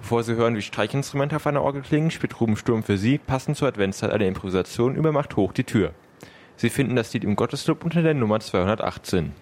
Bevor 0.00 0.22
Sie 0.22 0.34
hören, 0.34 0.54
wie 0.54 0.60
Streichinstrumente 0.60 1.36
auf 1.36 1.46
einer 1.46 1.62
Orgel 1.62 1.80
klingen, 1.80 2.10
spielt 2.10 2.38
Ruben 2.38 2.58
Sturm 2.58 2.82
für 2.82 2.98
Sie, 2.98 3.16
passend 3.16 3.56
zur 3.56 3.68
Adventszeit, 3.68 4.10
eine 4.10 4.26
Improvisation 4.26 4.96
über 4.96 5.12
Macht 5.12 5.36
hoch 5.36 5.54
die 5.54 5.64
Tür. 5.64 5.94
Sie 6.56 6.68
finden 6.68 6.94
das 6.94 7.14
Lied 7.14 7.24
im 7.24 7.36
Gotteslob 7.36 7.86
unter 7.86 8.02
der 8.02 8.12
Nummer 8.12 8.38
218. 8.38 9.32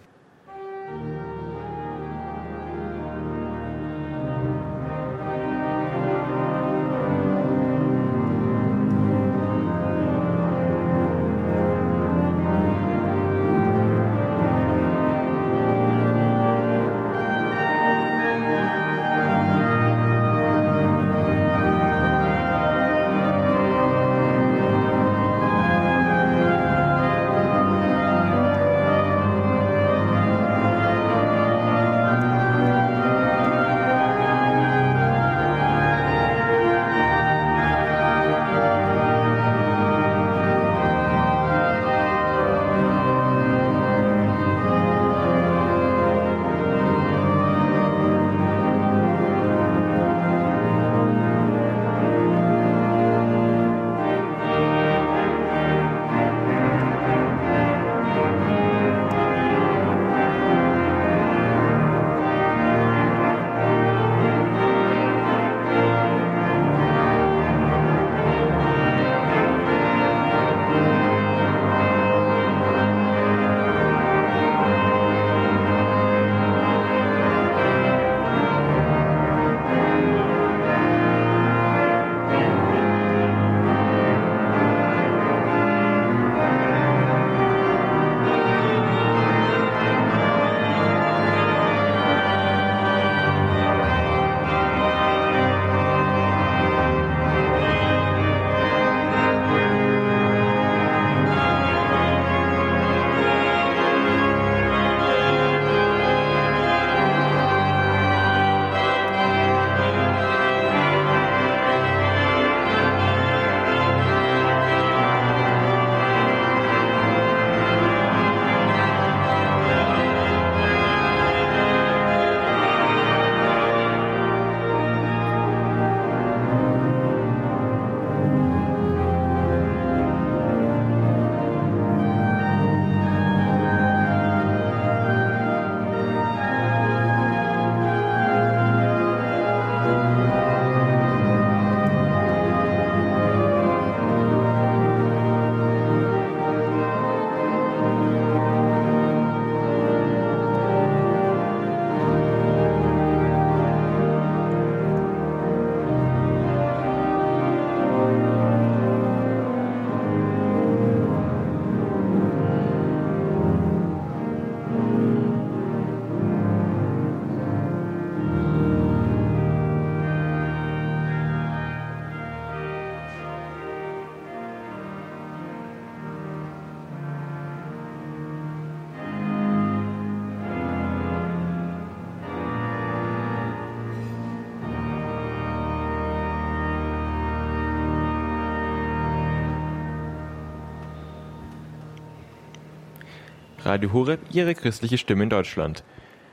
Radio 193.66 193.92
Horeb, 193.92 194.20
Ihre 194.30 194.54
christliche 194.54 194.96
Stimme 194.96 195.24
in 195.24 195.30
Deutschland. 195.30 195.82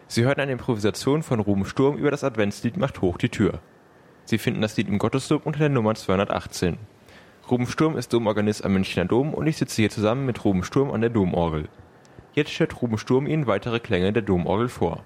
Sie 0.08 0.24
hören 0.24 0.40
eine 0.40 0.52
Improvisation 0.52 1.24
von 1.24 1.40
Ruben 1.40 1.66
Sturm 1.66 1.98
über 1.98 2.12
das 2.12 2.24
Adventslied 2.24 2.78
Macht 2.78 3.02
hoch 3.02 3.18
die 3.18 3.30
Tür. 3.30 3.60
Sie 4.24 4.38
finden 4.38 4.62
das 4.62 4.78
Lied 4.78 4.88
im 4.88 5.00
Gotteslob 5.00 5.44
unter 5.48 5.58
der 5.58 5.70
Nummer 5.70 5.96
218. 5.96 6.78
Ruben 7.50 7.66
Sturm 7.66 7.98
ist 7.98 8.14
Domorganist 8.14 8.64
am 8.64 8.74
Münchner 8.74 9.06
Dom 9.06 9.34
und 9.34 9.48
ich 9.48 9.58
sitze 9.58 9.82
hier 9.82 9.90
zusammen 9.90 10.28
mit 10.28 10.46
Ruben 10.46 10.64
Sturm 10.64 10.92
an 10.92 11.02
der 11.02 11.10
Domorgel. 11.10 11.70
Jetzt 12.34 12.52
stellt 12.52 12.80
Ruben 12.80 13.00
Sturm 13.00 13.26
Ihnen 13.26 13.48
weitere 13.48 13.80
Klänge 13.80 14.14
der 14.14 14.22
Domorgel 14.22 14.70
vor. 14.70 15.04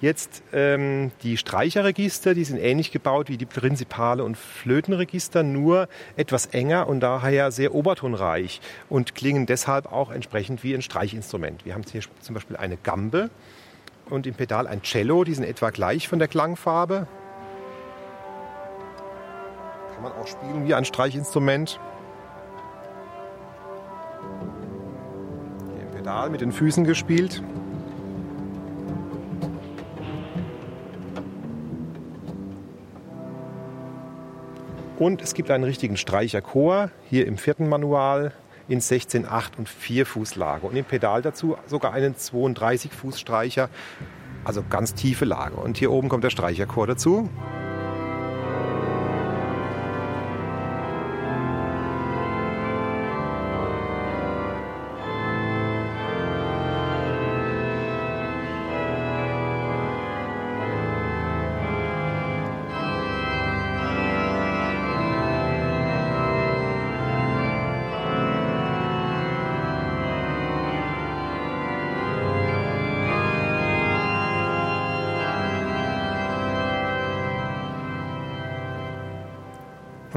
Jetzt 0.00 0.42
ähm, 0.52 1.10
die 1.22 1.38
Streicherregister, 1.38 2.34
die 2.34 2.44
sind 2.44 2.58
ähnlich 2.58 2.92
gebaut 2.92 3.30
wie 3.30 3.38
die 3.38 3.46
Prinzipale 3.46 4.24
und 4.24 4.36
Flötenregister, 4.36 5.42
nur 5.42 5.88
etwas 6.16 6.46
enger 6.46 6.86
und 6.86 7.00
daher 7.00 7.50
sehr 7.50 7.74
obertonreich 7.74 8.60
und 8.90 9.14
klingen 9.14 9.46
deshalb 9.46 9.90
auch 9.90 10.10
entsprechend 10.10 10.62
wie 10.62 10.74
ein 10.74 10.82
Streichinstrument. 10.82 11.64
Wir 11.64 11.72
haben 11.72 11.84
hier 11.90 12.02
zum 12.20 12.34
Beispiel 12.34 12.58
eine 12.58 12.76
Gambe 12.76 13.30
und 14.10 14.26
im 14.26 14.34
Pedal 14.34 14.66
ein 14.66 14.82
Cello, 14.82 15.24
die 15.24 15.32
sind 15.32 15.44
etwa 15.44 15.70
gleich 15.70 16.08
von 16.08 16.18
der 16.18 16.28
Klangfarbe. 16.28 17.06
Kann 19.94 20.02
man 20.02 20.12
auch 20.12 20.26
spielen 20.26 20.68
wie 20.68 20.74
ein 20.74 20.84
Streichinstrument. 20.84 21.80
Hier 25.74 25.82
im 25.82 25.90
Pedal 25.90 26.28
mit 26.28 26.42
den 26.42 26.52
Füßen 26.52 26.84
gespielt. 26.84 27.42
Und 34.98 35.20
es 35.20 35.34
gibt 35.34 35.50
einen 35.50 35.64
richtigen 35.64 35.98
Streicherchor 35.98 36.90
hier 37.08 37.26
im 37.26 37.36
vierten 37.36 37.68
Manual 37.68 38.32
in 38.66 38.80
16, 38.80 39.26
8 39.26 39.58
und 39.58 39.68
4 39.68 40.06
Fuß 40.06 40.36
Lage. 40.36 40.66
Und 40.66 40.74
im 40.74 40.84
Pedal 40.84 41.20
dazu 41.20 41.56
sogar 41.66 41.92
einen 41.92 42.16
32 42.16 42.92
Fuß 42.92 43.20
Streicher, 43.20 43.68
also 44.44 44.64
ganz 44.68 44.94
tiefe 44.94 45.26
Lage. 45.26 45.56
Und 45.56 45.76
hier 45.76 45.92
oben 45.92 46.08
kommt 46.08 46.24
der 46.24 46.30
Streicherchor 46.30 46.86
dazu. 46.86 47.28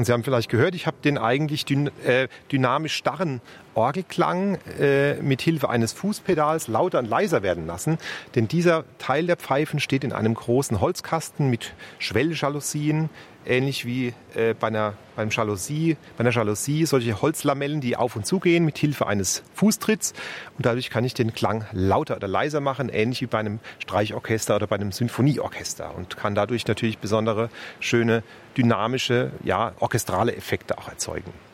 Und 0.00 0.06
Sie 0.06 0.14
haben 0.14 0.24
vielleicht 0.24 0.48
gehört, 0.48 0.74
ich 0.74 0.86
habe 0.86 0.96
den 1.04 1.18
eigentlich 1.18 1.66
dyn 1.66 1.90
äh, 2.06 2.28
dynamisch 2.50 2.94
starren 2.94 3.42
Orgelklang 3.74 4.58
äh, 4.78 5.14
mit 5.22 5.42
Hilfe 5.42 5.68
eines 5.68 5.92
Fußpedals 5.92 6.68
lauter 6.68 6.98
und 6.98 7.08
leiser 7.08 7.42
werden 7.42 7.66
lassen. 7.66 7.98
Denn 8.34 8.48
dieser 8.48 8.84
Teil 8.98 9.26
der 9.26 9.36
Pfeifen 9.36 9.80
steht 9.80 10.04
in 10.04 10.12
einem 10.12 10.34
großen 10.34 10.80
Holzkasten 10.80 11.48
mit 11.50 11.72
Schwelljalousien, 11.98 13.10
ähnlich 13.46 13.86
wie 13.86 14.12
äh, 14.34 14.54
bei, 14.54 14.68
einer, 14.68 14.94
beim 15.16 15.30
Jalousie, 15.30 15.96
bei 16.16 16.20
einer 16.20 16.30
Jalousie 16.30 16.84
solche 16.86 17.20
Holzlamellen, 17.22 17.80
die 17.80 17.96
auf 17.96 18.16
und 18.16 18.26
zu 18.26 18.38
gehen 18.38 18.64
mit 18.64 18.78
Hilfe 18.78 19.06
eines 19.06 19.42
Fußtritts. 19.54 20.14
Und 20.56 20.66
dadurch 20.66 20.90
kann 20.90 21.04
ich 21.04 21.14
den 21.14 21.32
Klang 21.32 21.64
lauter 21.72 22.16
oder 22.16 22.28
leiser 22.28 22.60
machen, 22.60 22.88
ähnlich 22.88 23.22
wie 23.22 23.26
bei 23.26 23.38
einem 23.38 23.60
Streichorchester 23.78 24.56
oder 24.56 24.66
bei 24.66 24.76
einem 24.76 24.92
Sinfonieorchester. 24.92 25.94
Und 25.94 26.16
kann 26.16 26.34
dadurch 26.34 26.66
natürlich 26.66 26.98
besondere, 26.98 27.50
schöne, 27.80 28.22
dynamische, 28.56 29.30
ja, 29.44 29.72
orchestrale 29.80 30.34
Effekte 30.36 30.76
auch 30.78 30.88
erzeugen. 30.88 31.49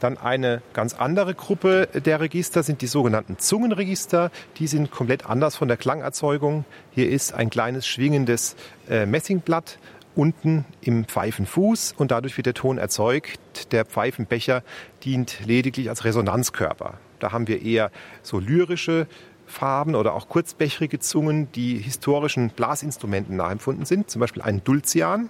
Dann 0.00 0.16
eine 0.16 0.62
ganz 0.72 0.94
andere 0.94 1.34
Gruppe 1.34 1.86
der 1.94 2.20
Register 2.20 2.62
sind 2.62 2.80
die 2.80 2.86
sogenannten 2.86 3.38
Zungenregister. 3.38 4.30
Die 4.56 4.66
sind 4.66 4.90
komplett 4.90 5.26
anders 5.26 5.56
von 5.56 5.68
der 5.68 5.76
Klangerzeugung. 5.76 6.64
Hier 6.90 7.08
ist 7.08 7.34
ein 7.34 7.50
kleines 7.50 7.86
schwingendes 7.86 8.56
äh, 8.88 9.06
Messingblatt 9.06 9.78
unten 10.16 10.64
im 10.80 11.04
Pfeifenfuß 11.04 11.94
und 11.96 12.10
dadurch 12.10 12.36
wird 12.36 12.46
der 12.46 12.54
Ton 12.54 12.78
erzeugt. 12.78 13.72
Der 13.72 13.84
Pfeifenbecher 13.84 14.62
dient 15.04 15.38
lediglich 15.46 15.88
als 15.88 16.04
Resonanzkörper. 16.04 16.94
Da 17.20 17.32
haben 17.32 17.46
wir 17.46 17.62
eher 17.62 17.90
so 18.22 18.38
lyrische 18.38 19.06
Farben 19.46 19.94
oder 19.94 20.14
auch 20.14 20.28
kurzbechrige 20.28 20.98
Zungen, 20.98 21.52
die 21.52 21.76
historischen 21.76 22.50
Blasinstrumenten 22.50 23.36
nachempfunden 23.36 23.84
sind, 23.84 24.10
zum 24.10 24.20
Beispiel 24.20 24.42
ein 24.42 24.64
Dulcian. 24.64 25.28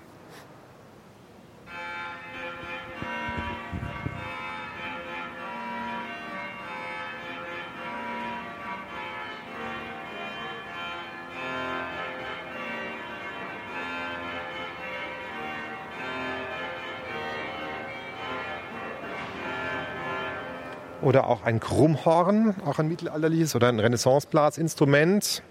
Oder 21.10 21.26
auch 21.26 21.42
ein 21.42 21.58
Krummhorn, 21.58 22.54
auch 22.64 22.78
ein 22.78 22.86
mittelalterliches 22.86 23.56
oder 23.56 23.66
ein 23.66 23.80
Renaissanceblasinstrument. 23.80 25.42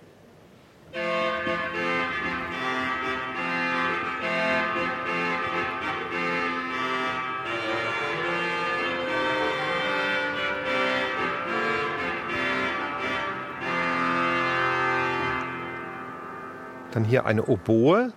Dann 16.92 17.04
hier 17.04 17.26
eine 17.26 17.44
Oboe, 17.44 18.14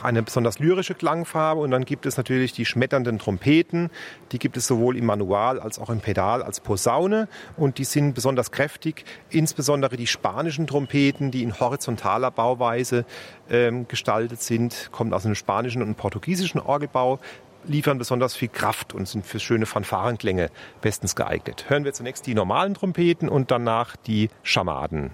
auch 0.00 0.04
eine 0.04 0.22
besonders 0.22 0.58
lyrische 0.58 0.94
Klangfarbe 0.94 1.60
und 1.60 1.70
dann 1.70 1.84
gibt 1.84 2.06
es 2.06 2.16
natürlich 2.16 2.52
die 2.52 2.64
schmetternden 2.64 3.18
Trompeten. 3.18 3.90
Die 4.32 4.38
gibt 4.38 4.56
es 4.56 4.66
sowohl 4.66 4.96
im 4.96 5.06
Manual 5.06 5.60
als 5.60 5.78
auch 5.78 5.90
im 5.90 6.00
Pedal 6.00 6.42
als 6.42 6.60
Posaune 6.60 7.28
und 7.56 7.78
die 7.78 7.84
sind 7.84 8.14
besonders 8.14 8.50
kräftig. 8.50 9.04
Insbesondere 9.30 9.96
die 9.96 10.06
spanischen 10.06 10.66
Trompeten, 10.66 11.30
die 11.30 11.42
in 11.42 11.58
horizontaler 11.58 12.30
Bauweise 12.30 13.04
ähm, 13.50 13.86
gestaltet 13.88 14.42
sind, 14.42 14.90
kommen 14.92 15.12
aus 15.12 15.26
einem 15.26 15.34
spanischen 15.34 15.82
und 15.82 15.96
portugiesischen 15.96 16.60
Orgelbau 16.60 17.18
liefern 17.64 17.98
besonders 17.98 18.34
viel 18.34 18.48
Kraft 18.48 18.94
und 18.94 19.06
sind 19.06 19.26
für 19.26 19.38
schöne 19.38 19.66
Fanfarenklänge 19.66 20.48
bestens 20.80 21.14
geeignet. 21.14 21.66
Hören 21.68 21.84
wir 21.84 21.92
zunächst 21.92 22.26
die 22.26 22.34
normalen 22.34 22.72
Trompeten 22.72 23.28
und 23.28 23.50
danach 23.50 23.96
die 23.96 24.30
Schamaden. 24.42 25.10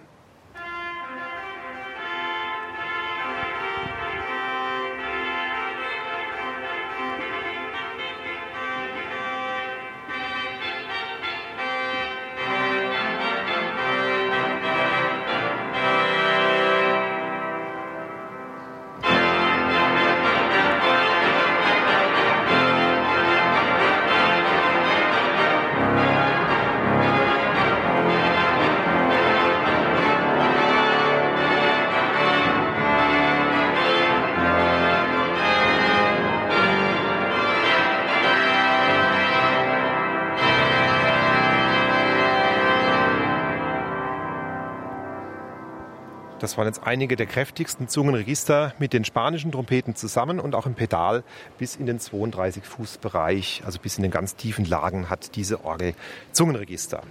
Das 46.46 46.56
waren 46.56 46.66
jetzt 46.66 46.86
einige 46.86 47.16
der 47.16 47.26
kräftigsten 47.26 47.88
Zungenregister 47.88 48.72
mit 48.78 48.92
den 48.92 49.04
spanischen 49.04 49.50
Trompeten 49.50 49.96
zusammen 49.96 50.38
und 50.38 50.54
auch 50.54 50.64
im 50.64 50.74
Pedal 50.74 51.24
bis 51.58 51.74
in 51.74 51.86
den 51.86 51.98
32 51.98 52.62
Fuß 52.62 52.98
Bereich, 52.98 53.62
also 53.66 53.80
bis 53.80 53.96
in 53.96 54.02
den 54.02 54.12
ganz 54.12 54.36
tiefen 54.36 54.64
Lagen 54.64 55.10
hat 55.10 55.34
diese 55.34 55.64
Orgel 55.64 55.94
Zungenregister. 56.30 57.02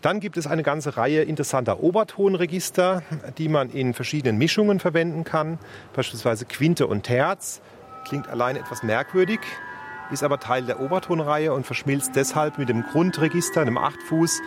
Dann 0.00 0.20
gibt 0.20 0.36
es 0.36 0.46
eine 0.46 0.62
ganze 0.62 0.96
Reihe 0.96 1.22
interessanter 1.22 1.82
Obertonregister, 1.82 3.02
die 3.36 3.48
man 3.48 3.68
in 3.70 3.94
verschiedenen 3.94 4.38
Mischungen 4.38 4.78
verwenden 4.78 5.24
kann, 5.24 5.58
beispielsweise 5.92 6.44
Quinte 6.44 6.86
und 6.86 7.02
Terz. 7.02 7.62
Klingt 8.04 8.28
allein 8.28 8.54
etwas 8.54 8.84
merkwürdig, 8.84 9.40
ist 10.12 10.22
aber 10.22 10.38
Teil 10.38 10.66
der 10.66 10.78
Obertonreihe 10.78 11.52
und 11.52 11.66
verschmilzt 11.66 12.12
deshalb 12.14 12.58
mit 12.58 12.68
dem 12.68 12.84
Grundregister, 12.84 13.60
einem 13.60 13.76
Achtfuß, 13.76 14.40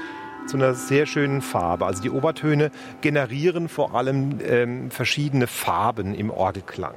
zu 0.47 0.57
einer 0.57 0.73
sehr 0.73 1.05
schönen 1.05 1.41
Farbe. 1.41 1.85
Also 1.85 2.01
die 2.01 2.09
Obertöne 2.09 2.71
generieren 3.01 3.69
vor 3.69 3.93
allem 3.95 4.39
ähm, 4.43 4.91
verschiedene 4.91 5.47
Farben 5.47 6.15
im 6.15 6.31
Orgelklang. 6.31 6.95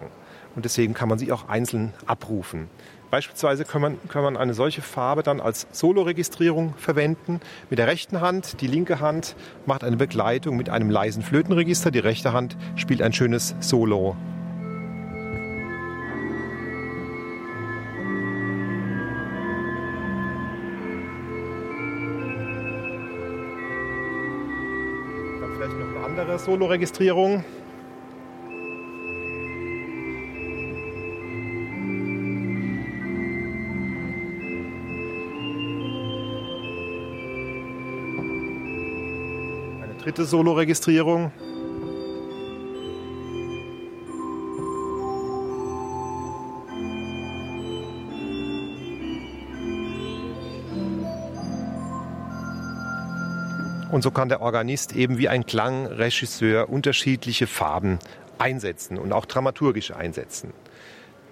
Und 0.56 0.64
deswegen 0.64 0.94
kann 0.94 1.08
man 1.08 1.18
sie 1.18 1.32
auch 1.32 1.48
einzeln 1.48 1.92
abrufen. 2.06 2.68
Beispielsweise 3.10 3.64
kann 3.64 3.82
man, 3.82 3.98
kann 4.08 4.22
man 4.22 4.36
eine 4.36 4.54
solche 4.54 4.82
Farbe 4.82 5.24
dann 5.24 5.40
als 5.40 5.66
Solo-Registrierung 5.72 6.74
verwenden. 6.76 7.40
Mit 7.68 7.80
der 7.80 7.88
rechten 7.88 8.20
Hand, 8.20 8.60
die 8.60 8.68
linke 8.68 9.00
Hand 9.00 9.34
macht 9.66 9.82
eine 9.82 9.96
Begleitung 9.96 10.56
mit 10.56 10.70
einem 10.70 10.90
leisen 10.90 11.22
Flötenregister, 11.22 11.90
die 11.90 11.98
rechte 11.98 12.32
Hand 12.32 12.56
spielt 12.76 13.02
ein 13.02 13.12
schönes 13.12 13.56
Solo. 13.58 14.16
Eine 26.50 26.58
Solo-Registrierung. 26.58 27.44
dritte 40.02 40.24
Solo-Registrierung. 40.24 41.30
Und 53.90 54.02
so 54.02 54.12
kann 54.12 54.28
der 54.28 54.40
Organist 54.40 54.94
eben 54.94 55.18
wie 55.18 55.28
ein 55.28 55.46
Klangregisseur 55.46 56.68
unterschiedliche 56.68 57.48
Farben 57.48 57.98
einsetzen 58.38 58.98
und 58.98 59.12
auch 59.12 59.26
dramaturgisch 59.26 59.92
einsetzen. 59.92 60.52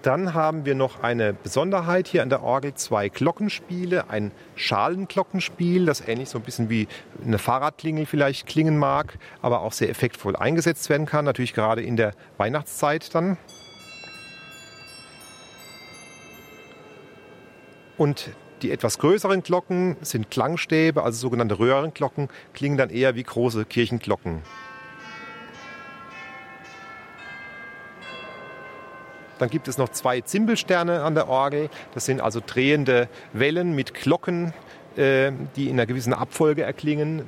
Dann 0.01 0.33
haben 0.33 0.65
wir 0.65 0.75
noch 0.75 1.01
eine 1.01 1.33
Besonderheit 1.33 2.07
hier 2.07 2.21
an 2.21 2.29
der 2.29 2.41
Orgel, 2.41 2.73
zwei 2.73 3.09
Glockenspiele, 3.09 4.09
ein 4.09 4.31
Schalenglockenspiel, 4.55 5.85
das 5.85 6.05
ähnlich 6.05 6.29
so 6.29 6.37
ein 6.37 6.43
bisschen 6.43 6.69
wie 6.69 6.87
eine 7.25 7.37
Fahrradklingel 7.37 8.05
vielleicht 8.05 8.45
klingen 8.45 8.77
mag, 8.77 9.17
aber 9.41 9.61
auch 9.61 9.73
sehr 9.73 9.89
effektvoll 9.89 10.35
eingesetzt 10.35 10.89
werden 10.89 11.05
kann, 11.05 11.25
natürlich 11.25 11.53
gerade 11.53 11.81
in 11.81 11.97
der 11.97 12.13
Weihnachtszeit 12.37 13.13
dann. 13.13 13.37
Und 17.97 18.29
die 18.61 18.71
etwas 18.71 18.99
größeren 18.99 19.43
Glocken 19.43 19.97
sind 20.01 20.31
Klangstäbe, 20.31 21.03
also 21.03 21.19
sogenannte 21.19 21.59
Röhrenglocken, 21.59 22.29
klingen 22.53 22.77
dann 22.77 22.89
eher 22.89 23.15
wie 23.15 23.23
große 23.23 23.65
Kirchenglocken. 23.65 24.41
Dann 29.39 29.49
gibt 29.49 29.67
es 29.69 29.77
noch 29.77 29.89
zwei 29.89 30.21
Zimbelsterne 30.21 31.01
an 31.01 31.15
der 31.15 31.29
Orgel. 31.29 31.69
Das 31.93 32.05
sind 32.05 32.19
also 32.19 32.41
drehende 32.45 33.07
Wellen 33.31 33.73
mit 33.73 33.93
Glocken, 33.93 34.53
äh, 34.97 35.31
die 35.55 35.69
in 35.69 35.73
einer 35.73 35.85
gewissen 35.85 36.13
Abfolge 36.13 36.63
erklingen. 36.63 37.23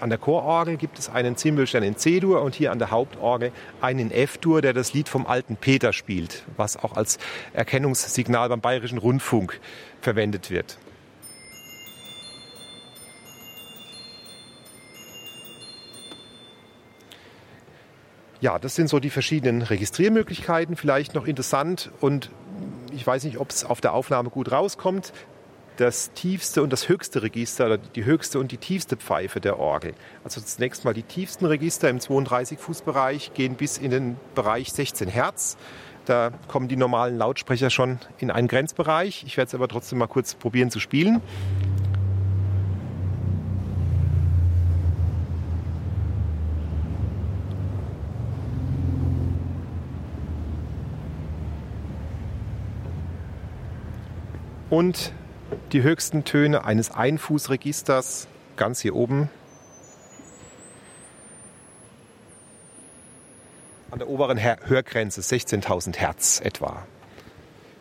An 0.00 0.10
der 0.10 0.18
Chororgel 0.18 0.76
gibt 0.76 0.98
es 1.00 1.08
einen 1.08 1.36
Zimbelstern 1.36 1.82
in 1.82 1.96
C-Dur 1.96 2.42
und 2.42 2.54
hier 2.54 2.70
an 2.70 2.78
der 2.78 2.92
Hauptorgel 2.92 3.50
einen 3.80 3.98
in 3.98 4.10
F-Dur, 4.12 4.62
der 4.62 4.72
das 4.72 4.92
Lied 4.92 5.08
vom 5.08 5.26
alten 5.26 5.56
Peter 5.56 5.92
spielt, 5.92 6.44
was 6.56 6.76
auch 6.76 6.96
als 6.96 7.18
Erkennungssignal 7.52 8.48
beim 8.48 8.60
Bayerischen 8.60 8.98
Rundfunk 8.98 9.60
verwendet 10.00 10.50
wird. 10.50 10.78
Ja, 18.40 18.60
das 18.60 18.76
sind 18.76 18.88
so 18.88 19.00
die 19.00 19.10
verschiedenen 19.10 19.62
Registriermöglichkeiten. 19.62 20.76
Vielleicht 20.76 21.16
noch 21.16 21.26
interessant 21.26 21.90
und 22.00 22.30
ich 22.92 23.04
weiß 23.04 23.24
nicht, 23.24 23.38
ob 23.38 23.50
es 23.50 23.64
auf 23.64 23.80
der 23.80 23.94
Aufnahme 23.94 24.30
gut 24.30 24.52
rauskommt. 24.52 25.12
Das 25.78 26.12
tiefste 26.12 26.64
und 26.64 26.72
das 26.72 26.88
höchste 26.88 27.22
Register 27.22 27.66
oder 27.66 27.78
die 27.78 28.04
höchste 28.04 28.40
und 28.40 28.50
die 28.50 28.56
tiefste 28.56 28.96
Pfeife 28.96 29.40
der 29.40 29.60
Orgel. 29.60 29.94
Also 30.24 30.40
zunächst 30.40 30.84
mal 30.84 30.92
die 30.92 31.04
tiefsten 31.04 31.46
Register 31.46 31.88
im 31.88 31.98
32-Fuß-Bereich 31.98 33.32
gehen 33.32 33.54
bis 33.54 33.78
in 33.78 33.92
den 33.92 34.16
Bereich 34.34 34.72
16 34.72 35.06
Hertz. 35.06 35.56
Da 36.04 36.32
kommen 36.48 36.66
die 36.66 36.74
normalen 36.74 37.16
Lautsprecher 37.16 37.70
schon 37.70 38.00
in 38.18 38.32
einen 38.32 38.48
Grenzbereich. 38.48 39.22
Ich 39.24 39.36
werde 39.36 39.50
es 39.50 39.54
aber 39.54 39.68
trotzdem 39.68 39.98
mal 39.98 40.08
kurz 40.08 40.34
probieren 40.34 40.72
zu 40.72 40.80
spielen. 40.80 41.22
und 54.70 55.12
die 55.72 55.82
höchsten 55.82 56.24
Töne 56.24 56.64
eines 56.64 56.90
Einfußregisters 56.90 58.28
ganz 58.56 58.80
hier 58.80 58.94
oben. 58.94 59.30
An 63.90 63.98
der 63.98 64.08
oberen 64.08 64.38
Hörgrenze 64.42 65.20
16.000 65.20 65.96
Hertz 65.96 66.40
etwa. 66.42 66.86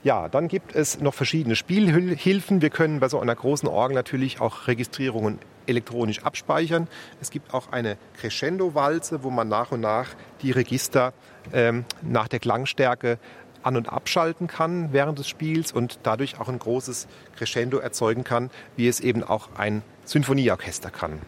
Ja, 0.04 0.30
dann 0.30 0.48
gibt 0.48 0.76
es 0.76 1.00
noch 1.02 1.14
verschiedene 1.14 1.56
Spielhilfen. 1.56 2.62
Wir 2.62 2.70
können 2.70 3.00
bei 3.00 3.10
so 3.10 3.20
einer 3.20 3.36
großen 3.36 3.68
Orgel 3.68 3.96
natürlich 3.96 4.40
auch 4.40 4.68
Registrierungen 4.68 5.40
elektronisch 5.66 6.24
abspeichern. 6.24 6.88
Es 7.20 7.30
gibt 7.30 7.54
auch 7.54 7.72
eine 7.72 7.98
Crescendo-Walze, 8.18 9.24
wo 9.24 9.30
man 9.30 9.50
nach 9.50 9.72
und 9.72 9.82
nach 9.82 10.10
die 10.42 10.52
Register 10.52 11.14
ähm, 11.52 11.86
nach 12.02 12.28
der 12.28 12.40
Klangstärke 12.40 13.20
an- 13.68 13.76
und 13.76 13.90
abschalten 13.90 14.48
kann 14.48 14.94
während 14.94 15.20
des 15.20 15.28
Spiels 15.28 15.72
und 15.72 16.00
dadurch 16.04 16.40
auch 16.40 16.48
ein 16.48 16.58
großes 16.58 17.08
Crescendo 17.36 17.78
erzeugen 17.78 18.24
kann, 18.24 18.50
wie 18.78 18.88
es 18.88 19.00
eben 19.02 19.24
auch 19.24 19.50
ein 19.58 19.84
Sinfonieorchester 20.06 20.90
kann. 20.90 21.20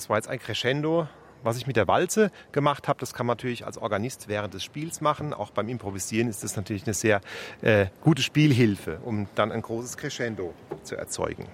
Das 0.00 0.08
war 0.08 0.16
jetzt 0.16 0.28
ein 0.28 0.38
Crescendo. 0.38 1.08
Was 1.42 1.58
ich 1.58 1.66
mit 1.66 1.76
der 1.76 1.86
Walze 1.86 2.30
gemacht 2.52 2.88
habe, 2.88 2.98
das 3.00 3.12
kann 3.12 3.26
man 3.26 3.36
natürlich 3.36 3.66
als 3.66 3.76
Organist 3.76 4.28
während 4.28 4.54
des 4.54 4.64
Spiels 4.64 5.02
machen. 5.02 5.34
Auch 5.34 5.50
beim 5.50 5.68
Improvisieren 5.68 6.26
ist 6.26 6.42
das 6.42 6.56
natürlich 6.56 6.84
eine 6.84 6.94
sehr 6.94 7.20
äh, 7.60 7.88
gute 8.00 8.22
Spielhilfe, 8.22 8.98
um 9.04 9.28
dann 9.34 9.52
ein 9.52 9.60
großes 9.60 9.98
Crescendo 9.98 10.54
zu 10.84 10.96
erzeugen. 10.96 11.46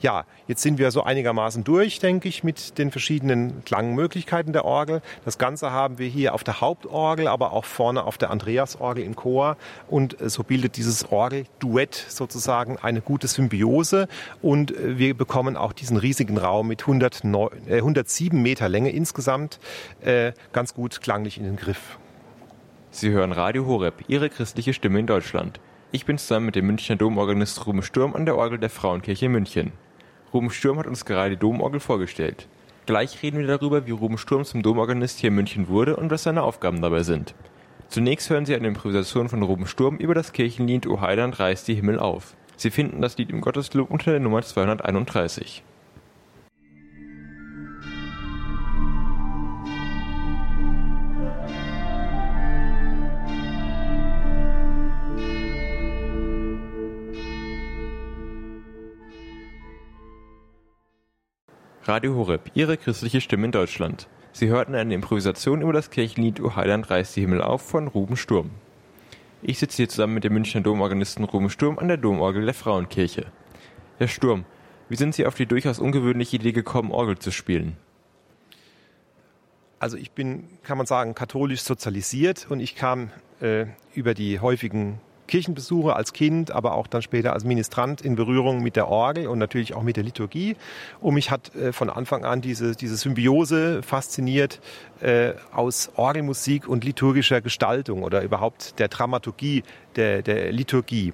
Ja, 0.00 0.24
jetzt 0.48 0.62
sind 0.62 0.78
wir 0.78 0.90
so 0.90 1.02
einigermaßen 1.02 1.64
durch, 1.64 1.98
denke 1.98 2.28
ich, 2.28 2.42
mit 2.42 2.78
den 2.78 2.90
verschiedenen 2.90 3.64
Klangmöglichkeiten 3.64 4.52
der 4.52 4.64
Orgel. 4.64 5.02
Das 5.24 5.38
Ganze 5.38 5.70
haben 5.70 5.98
wir 5.98 6.08
hier 6.08 6.34
auf 6.34 6.44
der 6.44 6.60
Hauptorgel, 6.60 7.28
aber 7.28 7.52
auch 7.52 7.64
vorne 7.64 8.04
auf 8.04 8.18
der 8.18 8.30
Andreasorgel 8.30 9.04
im 9.04 9.16
Chor. 9.16 9.56
Und 9.88 10.20
äh, 10.20 10.28
so 10.28 10.42
bildet 10.42 10.76
dieses 10.76 11.10
Orgelduett 11.10 11.94
sozusagen 11.94 12.78
eine 12.78 13.00
gute 13.00 13.28
Symbiose. 13.28 14.08
Und 14.40 14.76
äh, 14.76 14.98
wir 14.98 15.14
bekommen 15.16 15.56
auch 15.56 15.72
diesen 15.72 15.96
riesigen 15.96 16.38
Raum 16.38 16.68
mit 16.68 16.82
109, 16.82 17.68
äh, 17.68 17.76
107 17.76 18.40
Meter 18.40 18.68
Länge 18.68 18.90
insgesamt 18.90 19.60
äh, 20.00 20.32
ganz 20.52 20.74
gut 20.74 21.00
klanglich 21.00 21.38
in 21.38 21.44
den 21.44 21.56
Griff. 21.56 21.98
Sie 22.90 23.10
hören 23.10 23.32
Radio 23.32 23.66
Horeb, 23.66 24.04
Ihre 24.08 24.28
christliche 24.28 24.74
Stimme 24.74 25.00
in 25.00 25.06
Deutschland. 25.06 25.60
Ich 25.94 26.06
bin 26.06 26.16
zusammen 26.16 26.46
mit 26.46 26.56
dem 26.56 26.66
Münchner 26.68 26.96
Domorganist 26.96 27.66
Ruben 27.66 27.82
Sturm 27.82 28.14
an 28.14 28.24
der 28.24 28.38
Orgel 28.38 28.58
der 28.58 28.70
Frauenkirche 28.70 29.28
München. 29.28 29.72
Ruben 30.32 30.50
Sturm 30.50 30.78
hat 30.78 30.86
uns 30.86 31.04
gerade 31.04 31.32
die 31.32 31.36
Domorgel 31.36 31.80
vorgestellt. 31.80 32.48
Gleich 32.86 33.22
reden 33.22 33.38
wir 33.38 33.46
darüber, 33.46 33.86
wie 33.86 33.90
Ruben 33.90 34.16
Sturm 34.16 34.46
zum 34.46 34.62
Domorganist 34.62 35.18
hier 35.18 35.28
in 35.28 35.34
München 35.34 35.68
wurde 35.68 35.96
und 35.96 36.10
was 36.10 36.22
seine 36.22 36.44
Aufgaben 36.44 36.80
dabei 36.80 37.02
sind. 37.02 37.34
Zunächst 37.88 38.30
hören 38.30 38.46
Sie 38.46 38.54
eine 38.54 38.68
Improvisation 38.68 39.28
von 39.28 39.42
Ruben 39.42 39.66
Sturm 39.66 39.98
über 39.98 40.14
das 40.14 40.32
Kirchenlied 40.32 40.86
O 40.86 41.02
Heiland 41.02 41.38
reißt 41.38 41.68
die 41.68 41.74
Himmel 41.74 41.98
auf. 41.98 42.36
Sie 42.56 42.70
finden 42.70 43.02
das 43.02 43.18
Lied 43.18 43.28
im 43.28 43.42
Gotteslob 43.42 43.90
unter 43.90 44.12
der 44.12 44.20
Nummer 44.20 44.40
231. 44.40 45.62
Radio 61.84 62.14
Horeb, 62.14 62.52
Ihre 62.54 62.76
christliche 62.76 63.20
Stimme 63.20 63.46
in 63.46 63.50
Deutschland. 63.50 64.06
Sie 64.30 64.46
hörten 64.46 64.76
eine 64.76 64.94
Improvisation 64.94 65.62
über 65.62 65.72
das 65.72 65.90
Kirchenlied 65.90 66.40
O 66.40 66.54
Heiland 66.54 66.88
reißt 66.88 67.16
die 67.16 67.22
Himmel 67.22 67.42
auf 67.42 67.60
von 67.60 67.88
Ruben 67.88 68.16
Sturm. 68.16 68.52
Ich 69.42 69.58
sitze 69.58 69.78
hier 69.78 69.88
zusammen 69.88 70.14
mit 70.14 70.22
dem 70.22 70.32
Münchner 70.32 70.60
Domorganisten 70.60 71.24
Ruben 71.24 71.50
Sturm 71.50 71.80
an 71.80 71.88
der 71.88 71.96
Domorgel 71.96 72.44
der 72.44 72.54
Frauenkirche. 72.54 73.26
Herr 73.98 74.06
Sturm, 74.06 74.44
wie 74.88 74.94
sind 74.94 75.12
Sie 75.16 75.26
auf 75.26 75.34
die 75.34 75.46
durchaus 75.46 75.80
ungewöhnliche 75.80 76.36
Idee 76.36 76.52
gekommen, 76.52 76.92
Orgel 76.92 77.18
zu 77.18 77.32
spielen? 77.32 77.76
Also 79.80 79.96
ich 79.96 80.12
bin, 80.12 80.44
kann 80.62 80.78
man 80.78 80.86
sagen, 80.86 81.16
katholisch 81.16 81.62
sozialisiert 81.62 82.46
und 82.48 82.60
ich 82.60 82.76
kam 82.76 83.10
äh, 83.40 83.66
über 83.92 84.14
die 84.14 84.38
häufigen 84.38 85.00
Kirchenbesuche 85.26 85.94
als 85.94 86.12
Kind, 86.12 86.50
aber 86.50 86.74
auch 86.74 86.86
dann 86.86 87.02
später 87.02 87.32
als 87.32 87.44
Ministrant 87.44 88.00
in 88.00 88.16
Berührung 88.16 88.62
mit 88.62 88.76
der 88.76 88.88
Orgel 88.88 89.26
und 89.26 89.38
natürlich 89.38 89.74
auch 89.74 89.82
mit 89.82 89.96
der 89.96 90.04
Liturgie. 90.04 90.56
Und 91.00 91.14
mich 91.14 91.30
hat 91.30 91.54
äh, 91.54 91.72
von 91.72 91.90
Anfang 91.90 92.24
an 92.24 92.40
diese, 92.40 92.74
diese 92.74 92.96
Symbiose 92.96 93.82
fasziniert 93.82 94.60
äh, 95.00 95.32
aus 95.52 95.90
Orgelmusik 95.96 96.68
und 96.68 96.84
liturgischer 96.84 97.40
Gestaltung 97.40 98.02
oder 98.02 98.22
überhaupt 98.22 98.78
der 98.78 98.88
Dramaturgie 98.88 99.62
der, 99.96 100.22
der 100.22 100.52
Liturgie. 100.52 101.12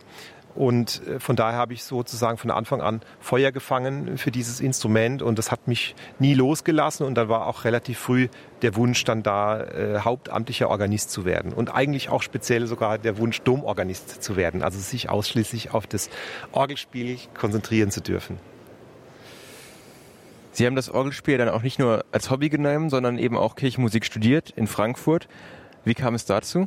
Und 0.59 1.07
äh, 1.07 1.21
von 1.21 1.37
daher 1.37 1.57
habe 1.57 1.73
ich 1.73 1.85
sozusagen 1.85 2.37
von 2.37 2.51
Anfang 2.51 2.81
an 2.81 3.01
Feuer 3.21 3.53
gefangen 3.53 4.19
für 4.19 4.33
dieses 4.33 4.59
Instrument 4.59 5.23
und 5.23 5.39
das 5.39 5.53
hat 5.53 5.69
mich 5.69 5.95
nie 6.19 6.35
losgelassen 6.35 7.07
und 7.07 7.15
dann 7.15 7.29
war 7.29 7.47
auch 7.47 7.65
relativ 7.65 7.97
früh 8.01 8.27
der 8.63 8.75
Wunsch 8.75 9.05
dann 9.05 9.23
da, 9.23 9.63
äh, 9.63 10.01
hauptamtlicher 10.01 10.69
Organist 10.69 11.13
zu 11.13 11.25
werden 11.25 11.53
und 11.53 11.73
eigentlich 11.73 12.09
auch 12.09 12.23
speziell 12.23 12.67
sogar 12.67 12.99
der 12.99 13.19
Wunsch, 13.19 13.41
Domorganist 13.43 14.21
zu 14.21 14.35
werden, 14.35 14.65
also 14.65 14.81
sich 14.81 15.09
ausschließlich 15.09 15.73
auf 15.75 15.87
das 15.87 16.11
Orgelspiel 16.51 17.19
konzentrieren 17.39 17.93
zu 17.93 18.01
dürfen. 18.01 18.41
Sie 20.51 20.67
haben 20.67 20.75
das 20.75 20.91
Orgelspiel 20.91 21.39
dann 21.39 21.51
auch 21.51 21.63
nicht 21.63 21.79
nur 21.79 22.05
als 22.11 22.33
Hobby 22.33 22.49
genommen, 22.49 22.91
sondern 22.91 23.17
eben 23.19 23.37
auch 23.37 23.55
Kirchenmusik 23.55 24.05
studiert 24.05 24.51
in 24.57 24.67
Frankfurt. 24.67 25.29
Wie 25.85 25.95
kam 25.95 26.17
es 26.17 26.25
dazu? 26.25 26.67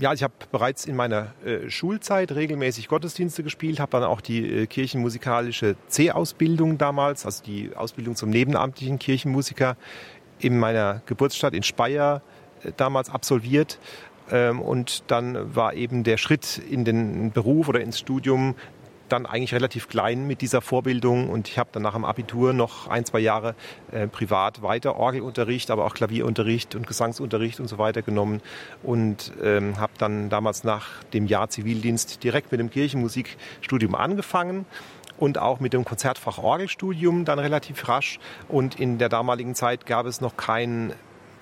Ja, 0.00 0.12
ich 0.12 0.22
habe 0.22 0.32
bereits 0.52 0.86
in 0.86 0.96
meiner 0.96 1.32
äh, 1.44 1.68
Schulzeit 1.70 2.32
regelmäßig 2.32 2.88
Gottesdienste 2.88 3.42
gespielt, 3.42 3.80
habe 3.80 3.92
dann 3.92 4.04
auch 4.04 4.20
die 4.20 4.62
äh, 4.62 4.66
kirchenmusikalische 4.66 5.76
C-Ausbildung 5.88 6.78
damals, 6.78 7.26
also 7.26 7.42
die 7.44 7.70
Ausbildung 7.74 8.14
zum 8.14 8.30
nebenamtlichen 8.30 8.98
Kirchenmusiker 8.98 9.76
in 10.38 10.58
meiner 10.58 11.02
Geburtsstadt 11.06 11.54
in 11.54 11.62
Speyer 11.62 12.22
äh, 12.62 12.72
damals 12.76 13.10
absolviert. 13.10 13.78
Ähm, 14.30 14.60
und 14.60 15.04
dann 15.10 15.54
war 15.54 15.74
eben 15.74 16.04
der 16.04 16.16
Schritt 16.16 16.58
in 16.70 16.84
den 16.84 17.32
Beruf 17.32 17.68
oder 17.68 17.80
ins 17.80 17.98
Studium 17.98 18.54
dann 19.08 19.26
eigentlich 19.26 19.54
relativ 19.54 19.88
klein 19.88 20.26
mit 20.26 20.40
dieser 20.40 20.60
Vorbildung 20.60 21.28
und 21.30 21.48
ich 21.48 21.58
habe 21.58 21.70
dann 21.72 21.82
nach 21.82 21.94
dem 21.94 22.04
Abitur 22.04 22.52
noch 22.52 22.88
ein, 22.88 23.04
zwei 23.04 23.20
Jahre 23.20 23.54
äh, 23.92 24.06
privat 24.06 24.62
weiter 24.62 24.96
Orgelunterricht, 24.96 25.70
aber 25.70 25.84
auch 25.84 25.94
Klavierunterricht 25.94 26.74
und 26.74 26.86
Gesangsunterricht 26.86 27.60
und 27.60 27.68
so 27.68 27.78
weiter 27.78 28.02
genommen 28.02 28.40
und 28.82 29.32
ähm, 29.42 29.78
habe 29.78 29.92
dann 29.98 30.28
damals 30.28 30.64
nach 30.64 31.02
dem 31.12 31.26
Jahr 31.26 31.48
Zivildienst 31.48 32.22
direkt 32.22 32.50
mit 32.52 32.60
dem 32.60 32.70
Kirchenmusikstudium 32.70 33.94
angefangen 33.94 34.66
und 35.18 35.38
auch 35.38 35.60
mit 35.60 35.72
dem 35.72 35.84
Konzertfach 35.84 36.38
Orgelstudium 36.38 37.24
dann 37.24 37.38
relativ 37.38 37.88
rasch. 37.88 38.18
Und 38.48 38.78
in 38.78 38.98
der 38.98 39.08
damaligen 39.08 39.54
Zeit 39.54 39.86
gab 39.86 40.06
es 40.06 40.20
noch 40.20 40.36
kein 40.36 40.92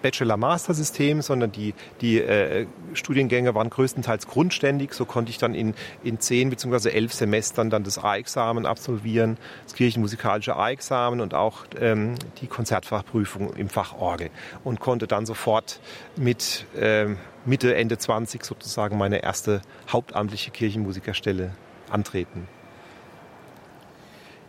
Bachelor-Master-System, 0.03 1.23
sondern 1.23 1.53
die, 1.53 1.75
die 2.01 2.21
äh, 2.21 2.67
Studiengänge 2.95 3.55
waren 3.55 3.71
größtenteils 3.71 4.27
grundständig. 4.27 4.93
So 4.95 5.05
konnte 5.05 5.31
ich 5.31 5.39
dann 5.39 5.55
in, 5.55 5.75
in 6.03 6.21
zehn 6.21 6.51
bzw. 6.51 6.91
elf 6.91 7.13
Semestern 7.13 7.71
dann 7.71 7.85
das 7.85 7.99
A-Examen 7.99 8.67
absolvieren, 8.67 9.37
das 9.65 9.75
kirchenmusikalische 9.75 10.57
A-Examen 10.57 11.21
und 11.21 11.35
auch 11.35 11.65
ähm, 11.81 12.15
die 12.41 12.47
Konzertfachprüfung 12.47 13.55
im 13.55 13.69
Fach 13.69 13.95
Orgel 13.95 14.31
und 14.65 14.81
konnte 14.81 15.07
dann 15.07 15.27
sofort 15.27 15.81
mit 16.17 16.67
äh, 16.79 17.07
Mitte, 17.45 17.75
Ende 17.75 17.99
20 17.99 18.45
sozusagen 18.45 18.99
meine 18.99 19.23
erste 19.23 19.63
hauptamtliche 19.89 20.51
Kirchenmusikerstelle 20.51 21.53
antreten. 21.91 22.49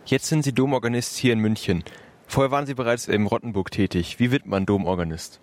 Jetzt 0.04 0.26
sind 0.26 0.42
Sie 0.42 0.52
Domorganist 0.52 1.16
hier 1.16 1.34
in 1.34 1.38
München. 1.38 1.84
Vorher 2.30 2.50
waren 2.50 2.66
Sie 2.66 2.74
bereits 2.74 3.08
im 3.08 3.26
Rottenburg 3.26 3.70
tätig. 3.70 4.18
Wie 4.18 4.30
wird 4.30 4.44
man 4.44 4.66
Domorganist? 4.66 5.40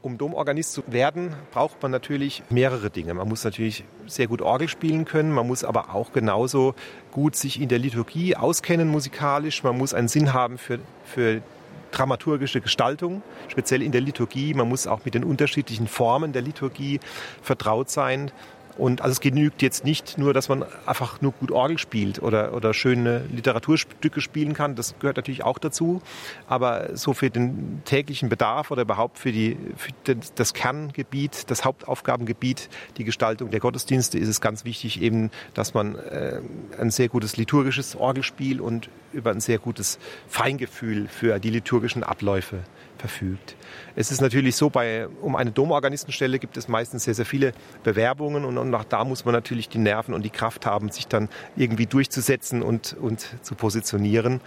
Um 0.00 0.16
Domorganist 0.16 0.72
zu 0.72 0.82
werden, 0.86 1.34
braucht 1.50 1.82
man 1.82 1.90
natürlich 1.90 2.42
mehrere 2.48 2.88
Dinge. 2.88 3.12
Man 3.12 3.28
muss 3.28 3.44
natürlich 3.44 3.84
sehr 4.06 4.26
gut 4.26 4.40
Orgel 4.40 4.68
spielen 4.68 5.04
können, 5.04 5.32
man 5.32 5.46
muss 5.46 5.62
aber 5.62 5.94
auch 5.94 6.12
genauso 6.12 6.74
gut 7.12 7.36
sich 7.36 7.60
in 7.60 7.68
der 7.68 7.78
Liturgie 7.78 8.36
auskennen 8.36 8.88
musikalisch, 8.88 9.62
man 9.62 9.76
muss 9.76 9.92
einen 9.92 10.08
Sinn 10.08 10.32
haben 10.32 10.56
für, 10.56 10.78
für 11.04 11.42
dramaturgische 11.90 12.62
Gestaltung, 12.62 13.22
speziell 13.48 13.82
in 13.82 13.92
der 13.92 14.00
Liturgie. 14.00 14.54
Man 14.54 14.68
muss 14.68 14.86
auch 14.86 15.04
mit 15.04 15.14
den 15.14 15.24
unterschiedlichen 15.24 15.88
Formen 15.88 16.32
der 16.32 16.42
Liturgie 16.42 17.00
vertraut 17.42 17.90
sein. 17.90 18.30
Und 18.76 19.00
also 19.02 19.12
es 19.12 19.20
genügt 19.20 19.62
jetzt 19.62 19.84
nicht 19.84 20.18
nur, 20.18 20.34
dass 20.34 20.48
man 20.48 20.64
einfach 20.86 21.20
nur 21.20 21.32
gut 21.32 21.50
Orgel 21.50 21.78
spielt 21.78 22.22
oder, 22.22 22.54
oder 22.54 22.74
schöne 22.74 23.24
Literaturstücke 23.32 24.20
spielen 24.20 24.54
kann. 24.54 24.74
Das 24.74 24.98
gehört 24.98 25.16
natürlich 25.16 25.44
auch 25.44 25.58
dazu. 25.58 26.02
Aber 26.46 26.96
so 26.96 27.14
für 27.14 27.30
den 27.30 27.82
täglichen 27.84 28.28
Bedarf 28.28 28.70
oder 28.70 28.82
überhaupt 28.82 29.18
für, 29.18 29.32
die, 29.32 29.56
für 29.76 30.16
das 30.34 30.54
Kerngebiet, 30.54 31.50
das 31.50 31.64
Hauptaufgabengebiet, 31.64 32.68
die 32.96 33.04
Gestaltung 33.04 33.50
der 33.50 33.60
Gottesdienste 33.60 34.18
ist 34.18 34.28
es 34.28 34.40
ganz 34.40 34.64
wichtig 34.64 35.00
eben, 35.00 35.30
dass 35.54 35.74
man 35.74 35.96
äh, 35.96 36.40
ein 36.78 36.90
sehr 36.90 37.08
gutes 37.08 37.36
liturgisches 37.36 37.96
Orgelspiel 37.96 38.60
und 38.60 38.88
über 39.12 39.30
ein 39.30 39.40
sehr 39.40 39.58
gutes 39.58 39.98
Feingefühl 40.26 41.08
für 41.08 41.38
die 41.38 41.50
liturgischen 41.50 42.02
Abläufe 42.02 42.64
verfügt. 43.04 43.54
Es 43.96 44.10
ist 44.10 44.22
natürlich 44.22 44.56
so, 44.56 44.70
bei, 44.70 45.08
um 45.20 45.36
eine 45.36 45.50
Domorganistenstelle 45.50 46.38
gibt 46.38 46.56
es 46.56 46.68
meistens 46.68 47.04
sehr, 47.04 47.12
sehr 47.12 47.26
viele 47.26 47.52
Bewerbungen 47.82 48.46
und, 48.46 48.56
und 48.56 48.74
auch 48.74 48.84
da 48.84 49.04
muss 49.04 49.26
man 49.26 49.34
natürlich 49.34 49.68
die 49.68 49.76
Nerven 49.76 50.14
und 50.14 50.22
die 50.22 50.30
Kraft 50.30 50.64
haben, 50.64 50.88
sich 50.88 51.06
dann 51.06 51.28
irgendwie 51.54 51.84
durchzusetzen 51.84 52.62
und, 52.62 52.96
und 52.98 53.28
zu 53.42 53.54
positionieren. 53.56 54.40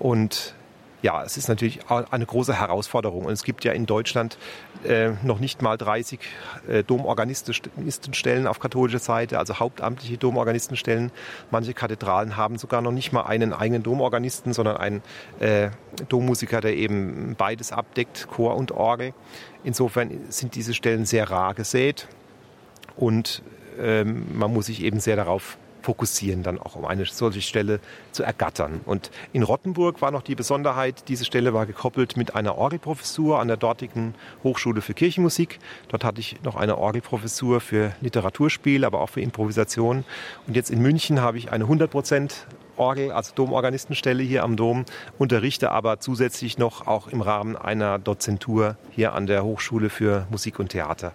Und 0.00 0.56
ja, 1.02 1.24
es 1.24 1.36
ist 1.36 1.48
natürlich 1.48 1.80
eine 1.90 2.24
große 2.24 2.58
Herausforderung. 2.58 3.24
Und 3.24 3.32
es 3.32 3.42
gibt 3.42 3.64
ja 3.64 3.72
in 3.72 3.86
Deutschland 3.86 4.38
äh, 4.84 5.10
noch 5.22 5.40
nicht 5.40 5.60
mal 5.60 5.76
30 5.76 6.20
äh, 6.68 6.84
Domorganistenstellen 6.84 8.46
auf 8.46 8.60
katholischer 8.60 9.00
Seite, 9.00 9.38
also 9.38 9.58
hauptamtliche 9.58 10.16
Domorganistenstellen. 10.16 11.10
Manche 11.50 11.74
Kathedralen 11.74 12.36
haben 12.36 12.56
sogar 12.56 12.82
noch 12.82 12.92
nicht 12.92 13.12
mal 13.12 13.22
einen 13.22 13.52
eigenen 13.52 13.82
Domorganisten, 13.82 14.52
sondern 14.52 14.76
einen 14.76 15.02
äh, 15.40 15.70
Dommusiker, 16.08 16.60
der 16.60 16.76
eben 16.76 17.34
beides 17.36 17.72
abdeckt, 17.72 18.28
Chor 18.30 18.56
und 18.56 18.70
Orgel. 18.70 19.12
Insofern 19.64 20.10
sind 20.28 20.54
diese 20.54 20.72
Stellen 20.72 21.04
sehr 21.04 21.30
rar 21.30 21.54
gesät 21.54 22.06
und 22.96 23.42
ähm, 23.80 24.26
man 24.34 24.52
muss 24.52 24.66
sich 24.66 24.82
eben 24.82 25.00
sehr 25.00 25.16
darauf 25.16 25.58
fokussieren, 25.82 26.42
dann 26.42 26.58
auch 26.58 26.76
um 26.76 26.84
eine 26.84 27.04
solche 27.06 27.42
Stelle 27.42 27.80
zu 28.12 28.22
ergattern. 28.22 28.80
Und 28.84 29.10
in 29.32 29.42
Rottenburg 29.42 30.00
war 30.00 30.10
noch 30.10 30.22
die 30.22 30.34
Besonderheit, 30.34 31.08
diese 31.08 31.24
Stelle 31.24 31.52
war 31.54 31.66
gekoppelt 31.66 32.16
mit 32.16 32.34
einer 32.34 32.56
Orgelprofessur 32.56 33.38
an 33.38 33.48
der 33.48 33.56
dortigen 33.56 34.14
Hochschule 34.42 34.80
für 34.80 34.94
Kirchenmusik. 34.94 35.58
Dort 35.88 36.04
hatte 36.04 36.20
ich 36.20 36.42
noch 36.42 36.56
eine 36.56 36.78
Orgelprofessur 36.78 37.60
für 37.60 37.92
Literaturspiel, 38.00 38.84
aber 38.84 39.00
auch 39.00 39.10
für 39.10 39.20
Improvisation. 39.20 40.04
Und 40.46 40.56
jetzt 40.56 40.70
in 40.70 40.80
München 40.80 41.20
habe 41.20 41.38
ich 41.38 41.52
eine 41.52 41.64
100 41.64 41.90
Prozent 41.90 42.46
Orgel, 42.76 43.12
also 43.12 43.32
Domorganistenstelle 43.34 44.22
hier 44.22 44.42
am 44.42 44.56
Dom, 44.56 44.84
unterrichte 45.18 45.70
aber 45.70 46.00
zusätzlich 46.00 46.58
noch 46.58 46.86
auch 46.86 47.08
im 47.08 47.20
Rahmen 47.20 47.56
einer 47.56 47.98
Dozentur 47.98 48.76
hier 48.90 49.12
an 49.12 49.26
der 49.26 49.44
Hochschule 49.44 49.90
für 49.90 50.26
Musik 50.30 50.58
und 50.58 50.70
Theater. 50.70 51.12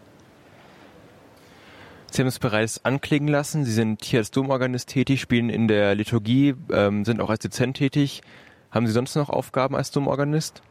Sie 2.18 2.24
haben 2.24 2.30
es 2.30 2.40
bereits 2.40 2.84
anklingen 2.84 3.28
lassen. 3.28 3.64
Sie 3.64 3.72
sind 3.72 4.04
hier 4.04 4.18
als 4.18 4.32
Domorganist 4.32 4.90
tätig, 4.90 5.22
spielen 5.22 5.52
in 5.52 5.68
der 5.68 5.94
Liturgie, 5.94 6.56
ähm, 6.72 7.06
sind 7.06 7.22
auch 7.22 7.30
als 7.30 7.44
Dozent 7.44 7.78
tätig. 7.78 8.24
Haben 8.72 8.88
Sie 8.88 8.94
sonst 8.94 9.14
noch 9.14 9.30
Aufgaben 9.30 9.76
als 9.76 9.92
Domorganist? 9.92 10.64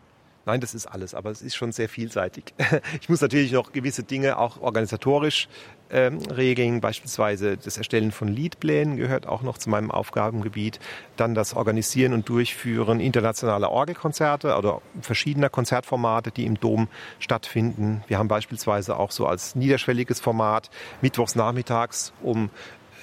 Nein, 0.45 0.61
das 0.61 0.75
ist 0.75 0.87
alles, 0.87 1.15
aber 1.15 1.31
es 1.31 1.43
ist 1.43 1.55
schon 1.55 1.71
sehr 1.71 1.89
vielseitig. 1.89 2.53
Ich 3.01 3.09
muss 3.09 3.21
natürlich 3.21 3.53
noch 3.53 3.71
gewisse 3.71 4.03
Dinge 4.03 4.39
auch 4.39 4.61
organisatorisch 4.61 5.47
ähm, 5.91 6.19
regeln. 6.19 6.81
Beispielsweise 6.81 7.57
das 7.57 7.77
Erstellen 7.77 8.13
von 8.13 8.29
Liedplänen 8.29 8.97
gehört 8.97 9.27
auch 9.27 9.43
noch 9.43 9.59
zu 9.59 9.71
meinem 9.71 9.91
Aufgabengebiet. 9.91 10.81
Dann 11.17 11.35
das 11.35 11.55
Organisieren 11.55 12.13
und 12.13 12.29
Durchführen 12.29 13.01
internationaler 13.01 13.71
Orgelkonzerte 13.71 14.57
oder 14.57 14.83
verschiedener 15.01 15.49
Konzertformate, 15.49 16.31
die 16.31 16.47
im 16.47 16.59
Dom 16.59 16.89
stattfinden. 17.19 18.03
Wir 18.09 18.19
haben 18.19 18.29
beispielsweise 18.29 18.97
auch 18.97 19.11
so 19.11 19.27
als 19.27 19.55
niederschwelliges 19.55 20.21
Format 20.21 20.71
mittwochs 21.01 21.35
nachmittags 21.35 22.13
um 22.23 22.51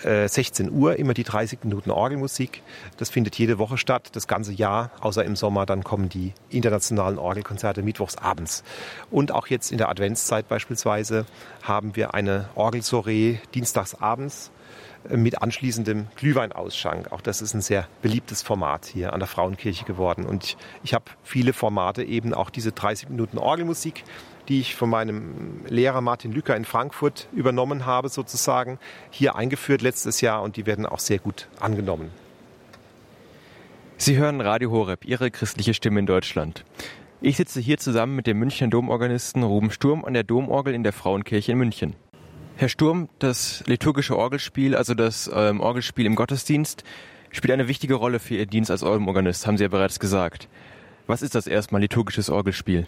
16 0.03 0.67
äh, 0.67 0.71
Uhr 0.71 0.97
immer 0.97 1.13
die 1.13 1.23
30 1.23 1.63
Minuten 1.63 1.91
Orgelmusik. 1.91 2.61
Das 2.97 3.09
findet 3.09 3.37
jede 3.37 3.57
Woche 3.57 3.77
statt, 3.77 4.09
das 4.13 4.27
ganze 4.27 4.51
Jahr, 4.51 4.91
außer 4.99 5.23
im 5.23 5.35
Sommer. 5.35 5.65
Dann 5.65 5.83
kommen 5.83 6.09
die 6.09 6.33
internationalen 6.49 7.17
Orgelkonzerte 7.17 7.83
mittwochs 7.83 8.17
abends. 8.17 8.63
Und 9.11 9.31
auch 9.31 9.47
jetzt 9.47 9.71
in 9.71 9.77
der 9.77 9.89
Adventszeit 9.89 10.47
beispielsweise 10.47 11.25
haben 11.61 11.95
wir 11.95 12.13
eine 12.13 12.49
Orgelsoiree 12.55 13.39
dienstags 13.53 13.95
abends 13.95 14.51
äh, 15.09 15.15
mit 15.15 15.41
anschließendem 15.41 16.07
Glühweinausschank. 16.15 17.11
Auch 17.11 17.21
das 17.21 17.41
ist 17.41 17.53
ein 17.53 17.61
sehr 17.61 17.87
beliebtes 18.01 18.41
Format 18.41 18.85
hier 18.85 19.13
an 19.13 19.19
der 19.19 19.27
Frauenkirche 19.27 19.85
geworden. 19.85 20.25
Und 20.25 20.43
ich, 20.43 20.57
ich 20.83 20.93
habe 20.93 21.05
viele 21.23 21.53
Formate, 21.53 22.03
eben 22.03 22.33
auch 22.33 22.49
diese 22.49 22.73
30 22.73 23.09
Minuten 23.09 23.37
Orgelmusik 23.37 24.03
die 24.49 24.59
ich 24.59 24.75
von 24.75 24.89
meinem 24.89 25.61
Lehrer 25.67 26.01
Martin 26.01 26.31
Lücker 26.31 26.55
in 26.55 26.65
Frankfurt 26.65 27.27
übernommen 27.33 27.85
habe, 27.85 28.09
sozusagen, 28.09 28.79
hier 29.09 29.35
eingeführt 29.35 29.81
letztes 29.81 30.21
Jahr 30.21 30.41
und 30.41 30.57
die 30.57 30.65
werden 30.65 30.85
auch 30.85 30.99
sehr 30.99 31.19
gut 31.19 31.47
angenommen. 31.59 32.11
Sie 33.97 34.17
hören 34.17 34.41
Radio 34.41 34.71
Horeb, 34.71 35.05
Ihre 35.05 35.31
christliche 35.31 35.73
Stimme 35.73 35.99
in 35.99 36.05
Deutschland. 36.05 36.65
Ich 37.21 37.37
sitze 37.37 37.61
hier 37.61 37.77
zusammen 37.77 38.17
mit 38.17 38.27
dem 38.27 38.37
Münchner 38.37 38.67
Domorganisten 38.67 39.43
Ruben 39.43 39.71
Sturm 39.71 40.03
an 40.03 40.13
der 40.13 40.23
Domorgel 40.23 40.73
in 40.73 40.83
der 40.83 40.91
Frauenkirche 40.91 41.53
in 41.53 41.57
München. 41.57 41.95
Herr 42.57 42.69
Sturm, 42.69 43.07
das 43.19 43.63
liturgische 43.65 44.17
Orgelspiel, 44.17 44.75
also 44.75 44.93
das 44.93 45.31
ähm, 45.33 45.61
Orgelspiel 45.61 46.05
im 46.05 46.15
Gottesdienst, 46.15 46.83
spielt 47.31 47.51
eine 47.51 47.67
wichtige 47.67 47.93
Rolle 47.95 48.19
für 48.19 48.35
Ihr 48.35 48.45
Dienst 48.45 48.69
als 48.69 48.83
Orgelorganist, 48.83 49.47
haben 49.47 49.57
Sie 49.57 49.63
ja 49.63 49.69
bereits 49.69 49.99
gesagt. 49.99 50.49
Was 51.07 51.21
ist 51.21 51.33
das 51.33 51.47
erstmal 51.47 51.81
liturgisches 51.81 52.29
Orgelspiel? 52.29 52.87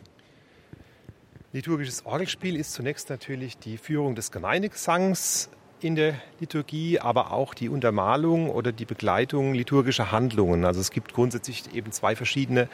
Liturgisches 1.56 2.06
Orgelspiel 2.06 2.58
ist 2.58 2.74
zunächst 2.74 3.10
natürlich 3.10 3.58
die 3.58 3.78
Führung 3.78 4.14
des 4.14 4.30
Gemeindegesangs 4.30 5.50
in 5.80 5.96
der 5.96 6.16
Liturgie, 6.42 7.00
aber 7.00 7.32
auch 7.32 7.54
die 7.54 7.70
Untermalung 7.70 8.50
oder 8.50 8.74
die 8.74 8.84
Begleitung 8.84 9.54
liturgischer 9.54 10.12
Handlungen. 10.12 10.66
Also 10.66 10.82
es 10.82 10.92
gibt 10.92 11.14
grundsätzlich 11.14 11.74
eben 11.74 11.94
zwei 11.94 12.14
verschiedene 12.18 12.68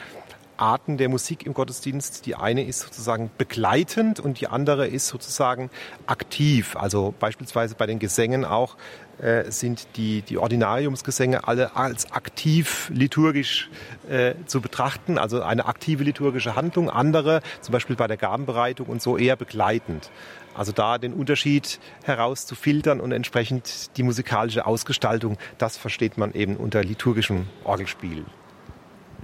Arten 0.61 0.97
der 0.97 1.09
Musik 1.09 1.45
im 1.45 1.53
Gottesdienst. 1.53 2.25
Die 2.25 2.35
eine 2.35 2.63
ist 2.63 2.81
sozusagen 2.81 3.31
begleitend 3.37 4.19
und 4.19 4.39
die 4.39 4.47
andere 4.47 4.87
ist 4.87 5.07
sozusagen 5.07 5.69
aktiv. 6.05 6.75
Also 6.75 7.13
beispielsweise 7.19 7.75
bei 7.75 7.87
den 7.87 7.97
Gesängen 7.99 8.45
auch 8.45 8.77
äh, 9.19 9.51
sind 9.51 9.87
die, 9.97 10.21
die 10.21 10.37
Ordinariumsgesänge 10.37 11.47
alle 11.47 11.75
als 11.75 12.11
aktiv 12.11 12.91
liturgisch 12.93 13.69
äh, 14.09 14.35
zu 14.45 14.61
betrachten, 14.61 15.17
also 15.17 15.41
eine 15.41 15.65
aktive 15.65 16.03
liturgische 16.03 16.55
Handlung. 16.55 16.89
Andere, 16.89 17.41
zum 17.61 17.73
Beispiel 17.73 17.95
bei 17.95 18.07
der 18.07 18.17
Gabenbereitung 18.17 18.87
und 18.87 19.01
so, 19.01 19.17
eher 19.17 19.35
begleitend. 19.35 20.11
Also 20.53 20.71
da 20.71 20.97
den 20.97 21.13
Unterschied 21.13 21.79
herauszufiltern 22.03 22.99
und 22.99 23.11
entsprechend 23.11 23.97
die 23.97 24.03
musikalische 24.03 24.65
Ausgestaltung, 24.65 25.37
das 25.57 25.77
versteht 25.77 26.17
man 26.17 26.33
eben 26.33 26.57
unter 26.57 26.83
liturgischem 26.83 27.47
Orgelspiel. 27.63 28.25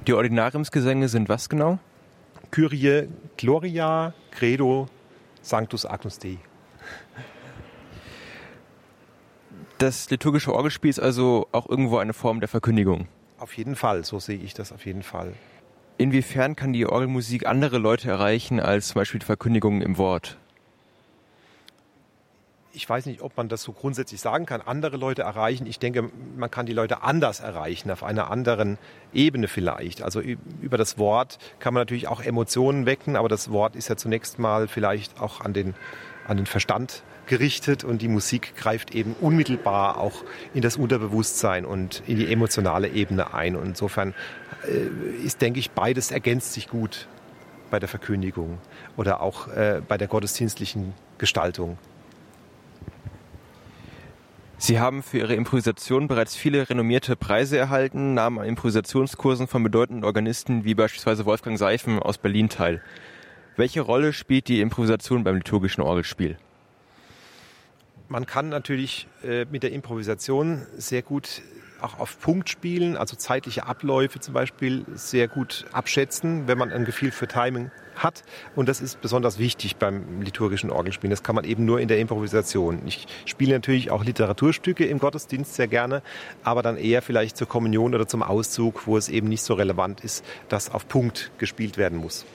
Die 0.08 0.14
Ordinariumsgesänge 0.14 1.10
sind 1.10 1.28
was 1.28 1.50
genau? 1.50 1.80
Kyrie, 2.50 3.10
Gloria, 3.36 4.14
Credo, 4.32 4.88
Sanctus 5.42 5.86
Agnus 5.86 6.18
Dei. 6.18 6.38
Das 9.80 10.10
liturgische 10.10 10.54
Orgelspiel 10.54 10.90
ist 10.90 11.00
also 11.00 11.48
auch 11.52 11.68
irgendwo 11.68 11.98
eine 11.98 12.14
Form 12.14 12.40
der 12.40 12.48
Verkündigung. 12.48 13.10
Auf 13.38 13.58
jeden 13.58 13.76
Fall, 13.76 14.06
so 14.06 14.18
sehe 14.20 14.40
ich 14.40 14.54
das 14.54 14.72
auf 14.72 14.86
jeden 14.86 15.04
Fall. 15.04 15.34
Inwiefern 15.98 16.56
kann 16.56 16.72
die 16.72 16.86
Orgelmusik 16.86 17.46
andere 17.46 17.78
Leute 17.78 18.10
erreichen 18.10 18.62
als 18.62 18.88
zum 18.88 19.02
Beispiel 19.02 19.20
die 19.20 19.26
Verkündigung 19.26 19.82
im 19.82 19.98
Wort? 19.98 20.38
Ich 22.78 22.88
weiß 22.88 23.08
nicht, 23.08 23.22
ob 23.22 23.36
man 23.36 23.50
das 23.50 23.64
so 23.64 23.74
grundsätzlich 23.74 24.22
sagen 24.22 24.46
kann, 24.46 24.62
andere 24.62 24.98
Leute 24.98 25.24
erreichen. 25.24 25.66
Ich 25.66 25.80
denke, 25.80 26.10
man 26.38 26.52
kann 26.52 26.68
die 26.68 26.74
Leute 26.74 27.02
anders 27.02 27.40
erreichen, 27.40 27.90
auf 27.90 28.04
einer 28.04 28.30
anderen 28.30 28.78
Ebene 29.14 29.48
vielleicht. 29.48 30.04
Also 30.04 30.22
über 30.62 30.78
das 30.78 31.00
Wort 31.00 31.40
kann 31.60 31.74
man 31.74 31.82
natürlich 31.82 32.08
auch 32.08 32.22
Emotionen 32.22 32.86
wecken, 32.86 33.16
aber 33.16 33.30
das 33.30 33.52
Wort 33.52 33.76
ist 33.76 33.88
ja 33.90 33.98
zunächst 33.98 34.38
mal 34.38 34.68
vielleicht 34.68 35.20
auch 35.20 35.42
an 35.42 35.54
den, 35.54 35.74
an 36.28 36.38
den 36.38 36.46
Verstand 36.46 37.04
gerichtet 37.26 37.84
und 37.84 38.02
die 38.02 38.08
Musik 38.08 38.56
greift 38.56 38.94
eben 38.94 39.16
unmittelbar 39.20 39.98
auch 39.98 40.24
in 40.54 40.62
das 40.62 40.78
Unterbewusstsein 40.78 41.66
und 41.66 42.04
in 42.06 42.18
die 42.18 42.32
emotionale 42.32 42.90
Ebene 42.90 43.34
ein. 43.34 43.56
Und 43.56 43.66
insofern 43.66 44.14
äh, 44.68 45.26
ist, 45.26 45.42
denke 45.42 45.60
ich, 45.60 45.72
beides 45.72 46.12
ergänzt 46.12 46.54
sich 46.54 46.70
gut 46.70 47.08
bei 47.72 47.80
der 47.80 47.90
Verkündigung 47.90 48.60
oder 48.98 49.22
auch 49.22 49.48
äh, 49.48 49.82
bei 49.86 49.98
der 49.98 50.08
gottesdienstlichen 50.08 50.94
Gestaltung. 51.18 51.78
Sie 54.60 54.80
haben 54.80 55.04
für 55.04 55.20
Ihre 55.20 55.36
Improvisation 55.36 56.08
bereits 56.08 56.36
viele 56.36 56.68
renommierte 56.68 57.16
Preise 57.16 57.60
erhalten, 57.60 58.16
nahmen 58.16 58.40
an 58.40 58.48
Improvisationskursen 58.48 59.48
von 59.48 59.62
bedeutenden 59.62 60.04
Organisten 60.04 60.66
wie 60.66 60.74
beispielsweise 60.74 61.26
Wolfgang 61.26 61.60
Seifen 61.60 62.00
aus 62.00 62.18
Berlin 62.18 62.50
teil. 62.50 62.82
Welche 63.56 63.82
Rolle 63.82 64.14
spielt 64.14 64.48
die 64.48 64.62
Improvisation 64.62 65.24
beim 65.24 65.36
liturgischen 65.36 65.84
Orgelspiel? 65.84 66.38
Man 68.10 68.26
kann 68.26 68.50
natürlich 68.50 69.08
äh, 69.24 69.46
mit 69.46 69.62
der 69.62 69.74
Improvisation 69.74 70.66
sehr 70.76 71.04
gut 71.04 71.44
auch 71.82 72.00
auf 72.00 72.20
Punkt 72.20 72.50
spielen, 72.50 72.98
also 72.98 73.16
zeitliche 73.16 73.66
Abläufe 73.66 74.20
zum 74.20 74.34
Beispiel 74.34 74.86
sehr 74.94 75.28
gut 75.28 75.66
abschätzen, 75.72 76.48
wenn 76.48 76.58
man 76.58 76.72
ein 76.72 76.86
Gefühl 76.86 77.12
für 77.12 77.28
Timing 77.28 77.72
hat. 77.96 78.24
Und 78.56 78.70
das 78.70 78.82
ist 78.82 79.02
besonders 79.02 79.40
wichtig 79.40 79.78
beim 79.78 80.22
liturgischen 80.22 80.70
Orgelspielen. 80.70 81.12
Das 81.12 81.24
kann 81.24 81.36
man 81.36 81.46
eben 81.46 81.66
nur 81.66 81.80
in 81.80 81.88
der 81.88 82.00
Improvisation. 82.00 82.82
Ich 82.86 83.08
spiele 83.26 83.54
natürlich 83.54 83.92
auch 83.92 84.04
Literaturstücke 84.04 84.86
im 84.86 85.00
Gottesdienst 85.00 85.56
sehr 85.56 85.68
gerne, 85.68 86.02
aber 86.44 86.62
dann 86.62 86.78
eher 86.78 87.02
vielleicht 87.02 87.38
zur 87.38 87.48
Kommunion 87.48 87.96
oder 87.96 88.08
zum 88.08 88.24
Auszug, 88.24 88.88
wo 88.88 88.98
es 88.98 89.10
eben 89.10 89.28
nicht 89.28 89.42
so 89.42 89.54
relevant 89.54 90.02
ist, 90.02 90.24
dass 90.50 90.72
auf 90.72 90.88
Punkt 90.88 91.32
gespielt 91.38 91.78
werden 91.78 91.98
muss. 91.98 92.26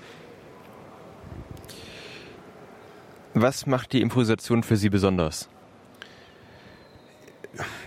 Was 3.35 3.67
macht 3.67 3.93
die 3.95 4.03
Improvisation 4.03 4.63
für 4.63 4.77
Sie 4.77 4.91
besonders? 4.91 5.49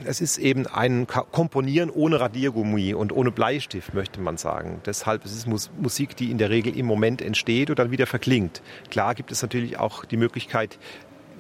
Es 0.03 0.21
ist 0.21 0.37
eben 0.37 0.67
ein 0.67 1.07
Komponieren 1.07 1.89
ohne 1.89 2.19
Radiergummi 2.19 2.93
und 2.93 3.11
ohne 3.11 3.31
Bleistift, 3.31 3.93
möchte 3.93 4.21
man 4.21 4.37
sagen. 4.37 4.81
Deshalb 4.85 5.25
ist 5.25 5.35
es 5.35 5.47
Musik, 5.47 6.15
die 6.15 6.31
in 6.31 6.37
der 6.37 6.49
Regel 6.49 6.77
im 6.77 6.85
Moment 6.85 7.21
entsteht 7.21 7.69
und 7.69 7.79
dann 7.79 7.91
wieder 7.91 8.05
verklingt. 8.05 8.61
Klar 8.91 9.15
gibt 9.15 9.31
es 9.31 9.41
natürlich 9.41 9.77
auch 9.79 10.05
die 10.05 10.17
Möglichkeit, 10.17 10.77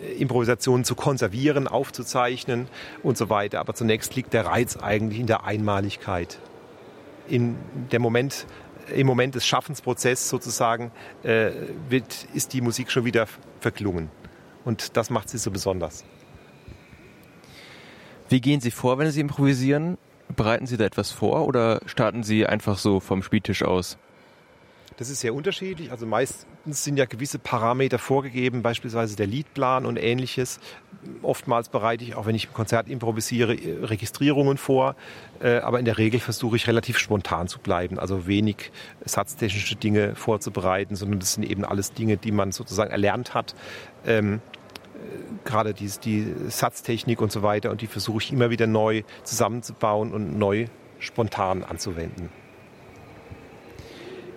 äh, 0.01 0.13
Improvisationen 0.13 0.85
zu 0.85 0.95
konservieren, 0.95 1.67
aufzuzeichnen 1.67 2.67
und 3.03 3.17
so 3.17 3.29
weiter. 3.29 3.59
Aber 3.59 3.75
zunächst 3.75 4.15
liegt 4.15 4.33
der 4.33 4.47
Reiz 4.47 4.75
eigentlich 4.77 5.19
in 5.19 5.27
der 5.27 5.45
Einmaligkeit. 5.45 6.39
In 7.27 7.57
der 7.91 7.99
Moment, 7.99 8.47
Im 8.95 9.07
Moment 9.07 9.35
des 9.35 9.45
Schaffensprozesses 9.45 10.29
sozusagen 10.29 10.91
äh, 11.23 11.51
wird, 11.89 12.27
ist 12.33 12.53
die 12.53 12.61
Musik 12.61 12.91
schon 12.91 13.05
wieder 13.05 13.27
verklungen. 13.59 14.09
Und 14.63 14.97
das 14.97 15.09
macht 15.09 15.29
sie 15.29 15.37
so 15.37 15.51
besonders. 15.51 16.03
Wie 18.29 18.41
gehen 18.41 18.59
Sie 18.59 18.71
vor, 18.71 18.97
wenn 18.97 19.09
Sie 19.11 19.21
improvisieren? 19.21 19.97
Bereiten 20.35 20.65
Sie 20.65 20.77
da 20.77 20.85
etwas 20.85 21.11
vor 21.11 21.47
oder 21.47 21.81
starten 21.85 22.23
Sie 22.23 22.45
einfach 22.45 22.77
so 22.77 22.99
vom 22.99 23.21
Spieltisch 23.21 23.63
aus? 23.63 23.97
Das 24.97 25.09
ist 25.09 25.19
sehr 25.19 25.33
unterschiedlich. 25.33 25.91
Also 25.91 26.05
meistens 26.05 26.83
sind 26.83 26.97
ja 26.97 27.05
gewisse 27.05 27.37
Parameter 27.37 27.99
vorgegeben, 27.99 28.61
beispielsweise 28.61 29.15
der 29.17 29.27
Liedplan 29.27 29.85
und 29.85 29.97
ähnliches. 29.97 30.59
Oftmals 31.21 31.67
bereite 31.69 32.03
ich, 32.03 32.15
auch 32.15 32.25
wenn 32.25 32.35
ich 32.35 32.45
im 32.45 32.53
Konzert 32.53 32.87
improvisiere, 32.87 33.57
Registrierungen 33.89 34.57
vor. 34.57 34.95
Äh, 35.41 35.57
aber 35.57 35.79
in 35.79 35.85
der 35.85 35.97
Regel 35.97 36.19
versuche 36.19 36.55
ich 36.55 36.67
relativ 36.67 36.97
spontan 36.97 37.47
zu 37.47 37.59
bleiben. 37.59 37.99
Also 37.99 38.25
wenig 38.25 38.71
satztechnische 39.03 39.75
Dinge 39.75 40.15
vorzubereiten, 40.15 40.95
sondern 40.95 41.19
das 41.19 41.33
sind 41.33 41.43
eben 41.43 41.65
alles 41.65 41.91
Dinge, 41.91 42.15
die 42.15 42.31
man 42.31 42.53
sozusagen 42.53 42.91
erlernt 42.91 43.33
hat. 43.33 43.53
Gerade 45.43 45.73
die, 45.73 45.91
die 46.03 46.33
Satztechnik 46.47 47.21
und 47.21 47.31
so 47.31 47.43
weiter 47.43 47.71
und 47.71 47.81
die 47.81 47.87
versuche 47.87 48.23
ich 48.23 48.31
immer 48.31 48.49
wieder 48.49 48.67
neu 48.67 49.03
zusammenzubauen 49.23 50.11
und 50.11 50.37
neu 50.39 50.65
spontan 50.99 51.63
anzuwenden. 51.63 52.29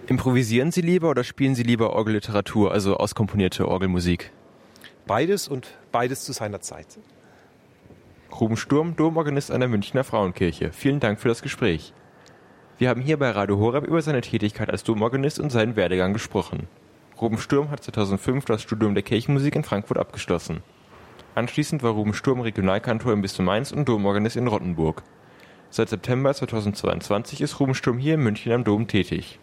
Improvisieren 0.07 0.71
Sie 0.73 0.81
lieber 0.81 1.11
oder 1.11 1.23
spielen 1.23 1.55
Sie 1.55 1.63
lieber 1.63 1.93
Orgelliteratur, 1.93 2.73
also 2.73 2.97
auskomponierte 2.97 3.69
Orgelmusik? 3.69 4.33
Beides 5.07 5.49
und 5.49 5.77
beides 5.93 6.25
zu 6.25 6.33
seiner 6.33 6.61
Zeit. 6.61 6.99
Ruben 8.41 8.57
Sturm, 8.57 8.97
Domorganist 8.97 9.51
an 9.51 9.61
der 9.61 9.69
Münchner 9.69 10.05
Frauenkirche. 10.05 10.73
Vielen 10.73 11.01
Dank 11.01 11.21
für 11.21 11.29
das 11.29 11.43
Gespräch. 11.43 11.93
Wir 12.79 12.89
haben 12.91 13.01
hier 13.01 13.19
bei 13.19 13.31
Radio 13.31 13.59
Horeb 13.59 13.87
über 13.87 14.01
seine 14.01 14.21
Tätigkeit 14.21 14.71
als 14.71 14.85
Domorganist 14.85 15.41
und 15.41 15.51
seinen 15.51 15.77
Werdegang 15.77 16.13
gesprochen. 16.13 16.69
Ruben 17.21 17.39
Sturm 17.39 17.71
hat 17.71 17.83
2005 17.83 18.45
das 18.45 18.63
Studium 18.63 18.95
der 18.95 19.03
Kirchenmusik 19.03 19.57
in 19.57 19.65
Frankfurt 19.65 19.99
abgeschlossen. 19.99 20.63
Anschließend 21.35 21.83
war 21.83 21.91
Ruben 21.91 22.15
Sturm 22.15 22.41
Regionalkantor 22.41 23.13
im 23.13 23.23
Bistum 23.23 23.47
Mainz 23.47 23.73
und 23.73 23.89
Domorganist 23.89 24.37
in 24.37 24.47
Rottenburg. 24.47 25.03
Seit 25.71 25.89
September 25.89 26.33
2022 26.33 27.41
ist 27.41 27.59
Ruben 27.59 27.75
Sturm 27.75 27.99
hier 27.99 28.15
in 28.15 28.23
München 28.23 28.53
am 28.53 28.63
Dom 28.63 28.87
tätig. 28.87 29.41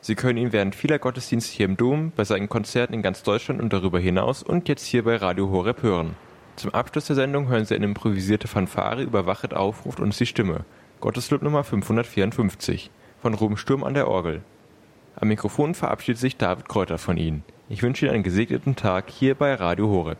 Sie 0.00 0.14
können 0.14 0.38
ihn 0.38 0.52
während 0.52 0.74
vieler 0.74 0.98
Gottesdienste 0.98 1.54
hier 1.54 1.66
im 1.66 1.76
Dom, 1.76 2.12
bei 2.16 2.24
seinen 2.24 2.48
Konzerten 2.48 2.94
in 2.94 3.02
ganz 3.02 3.22
Deutschland 3.22 3.60
und 3.60 3.72
darüber 3.72 3.98
hinaus 3.98 4.42
und 4.42 4.68
jetzt 4.68 4.86
hier 4.86 5.04
bei 5.04 5.16
Radio 5.16 5.50
Horeb 5.50 5.82
hören. 5.82 6.16
Zum 6.56 6.72
Abschluss 6.72 7.06
der 7.06 7.16
Sendung 7.16 7.48
hören 7.48 7.66
Sie 7.66 7.74
eine 7.74 7.84
improvisierte 7.84 8.48
Fanfare 8.48 9.02
über 9.02 9.26
Wachet 9.26 9.52
aufruft 9.52 10.00
uns 10.00 10.16
die 10.16 10.24
Stimme. 10.24 10.64
Gotteslob 11.00 11.42
Nummer 11.42 11.62
554 11.62 12.90
von 13.20 13.34
Ruben 13.34 13.58
Sturm 13.58 13.84
an 13.84 13.92
der 13.92 14.08
Orgel. 14.08 14.42
Am 15.18 15.28
Mikrofon 15.28 15.74
verabschiedet 15.74 16.20
sich 16.20 16.36
David 16.36 16.68
Kräuter 16.68 16.98
von 16.98 17.16
Ihnen. 17.16 17.42
Ich 17.70 17.82
wünsche 17.82 18.04
Ihnen 18.04 18.14
einen 18.16 18.22
gesegneten 18.22 18.76
Tag 18.76 19.10
hier 19.10 19.34
bei 19.34 19.54
Radio 19.54 19.88
Horeb. 19.88 20.18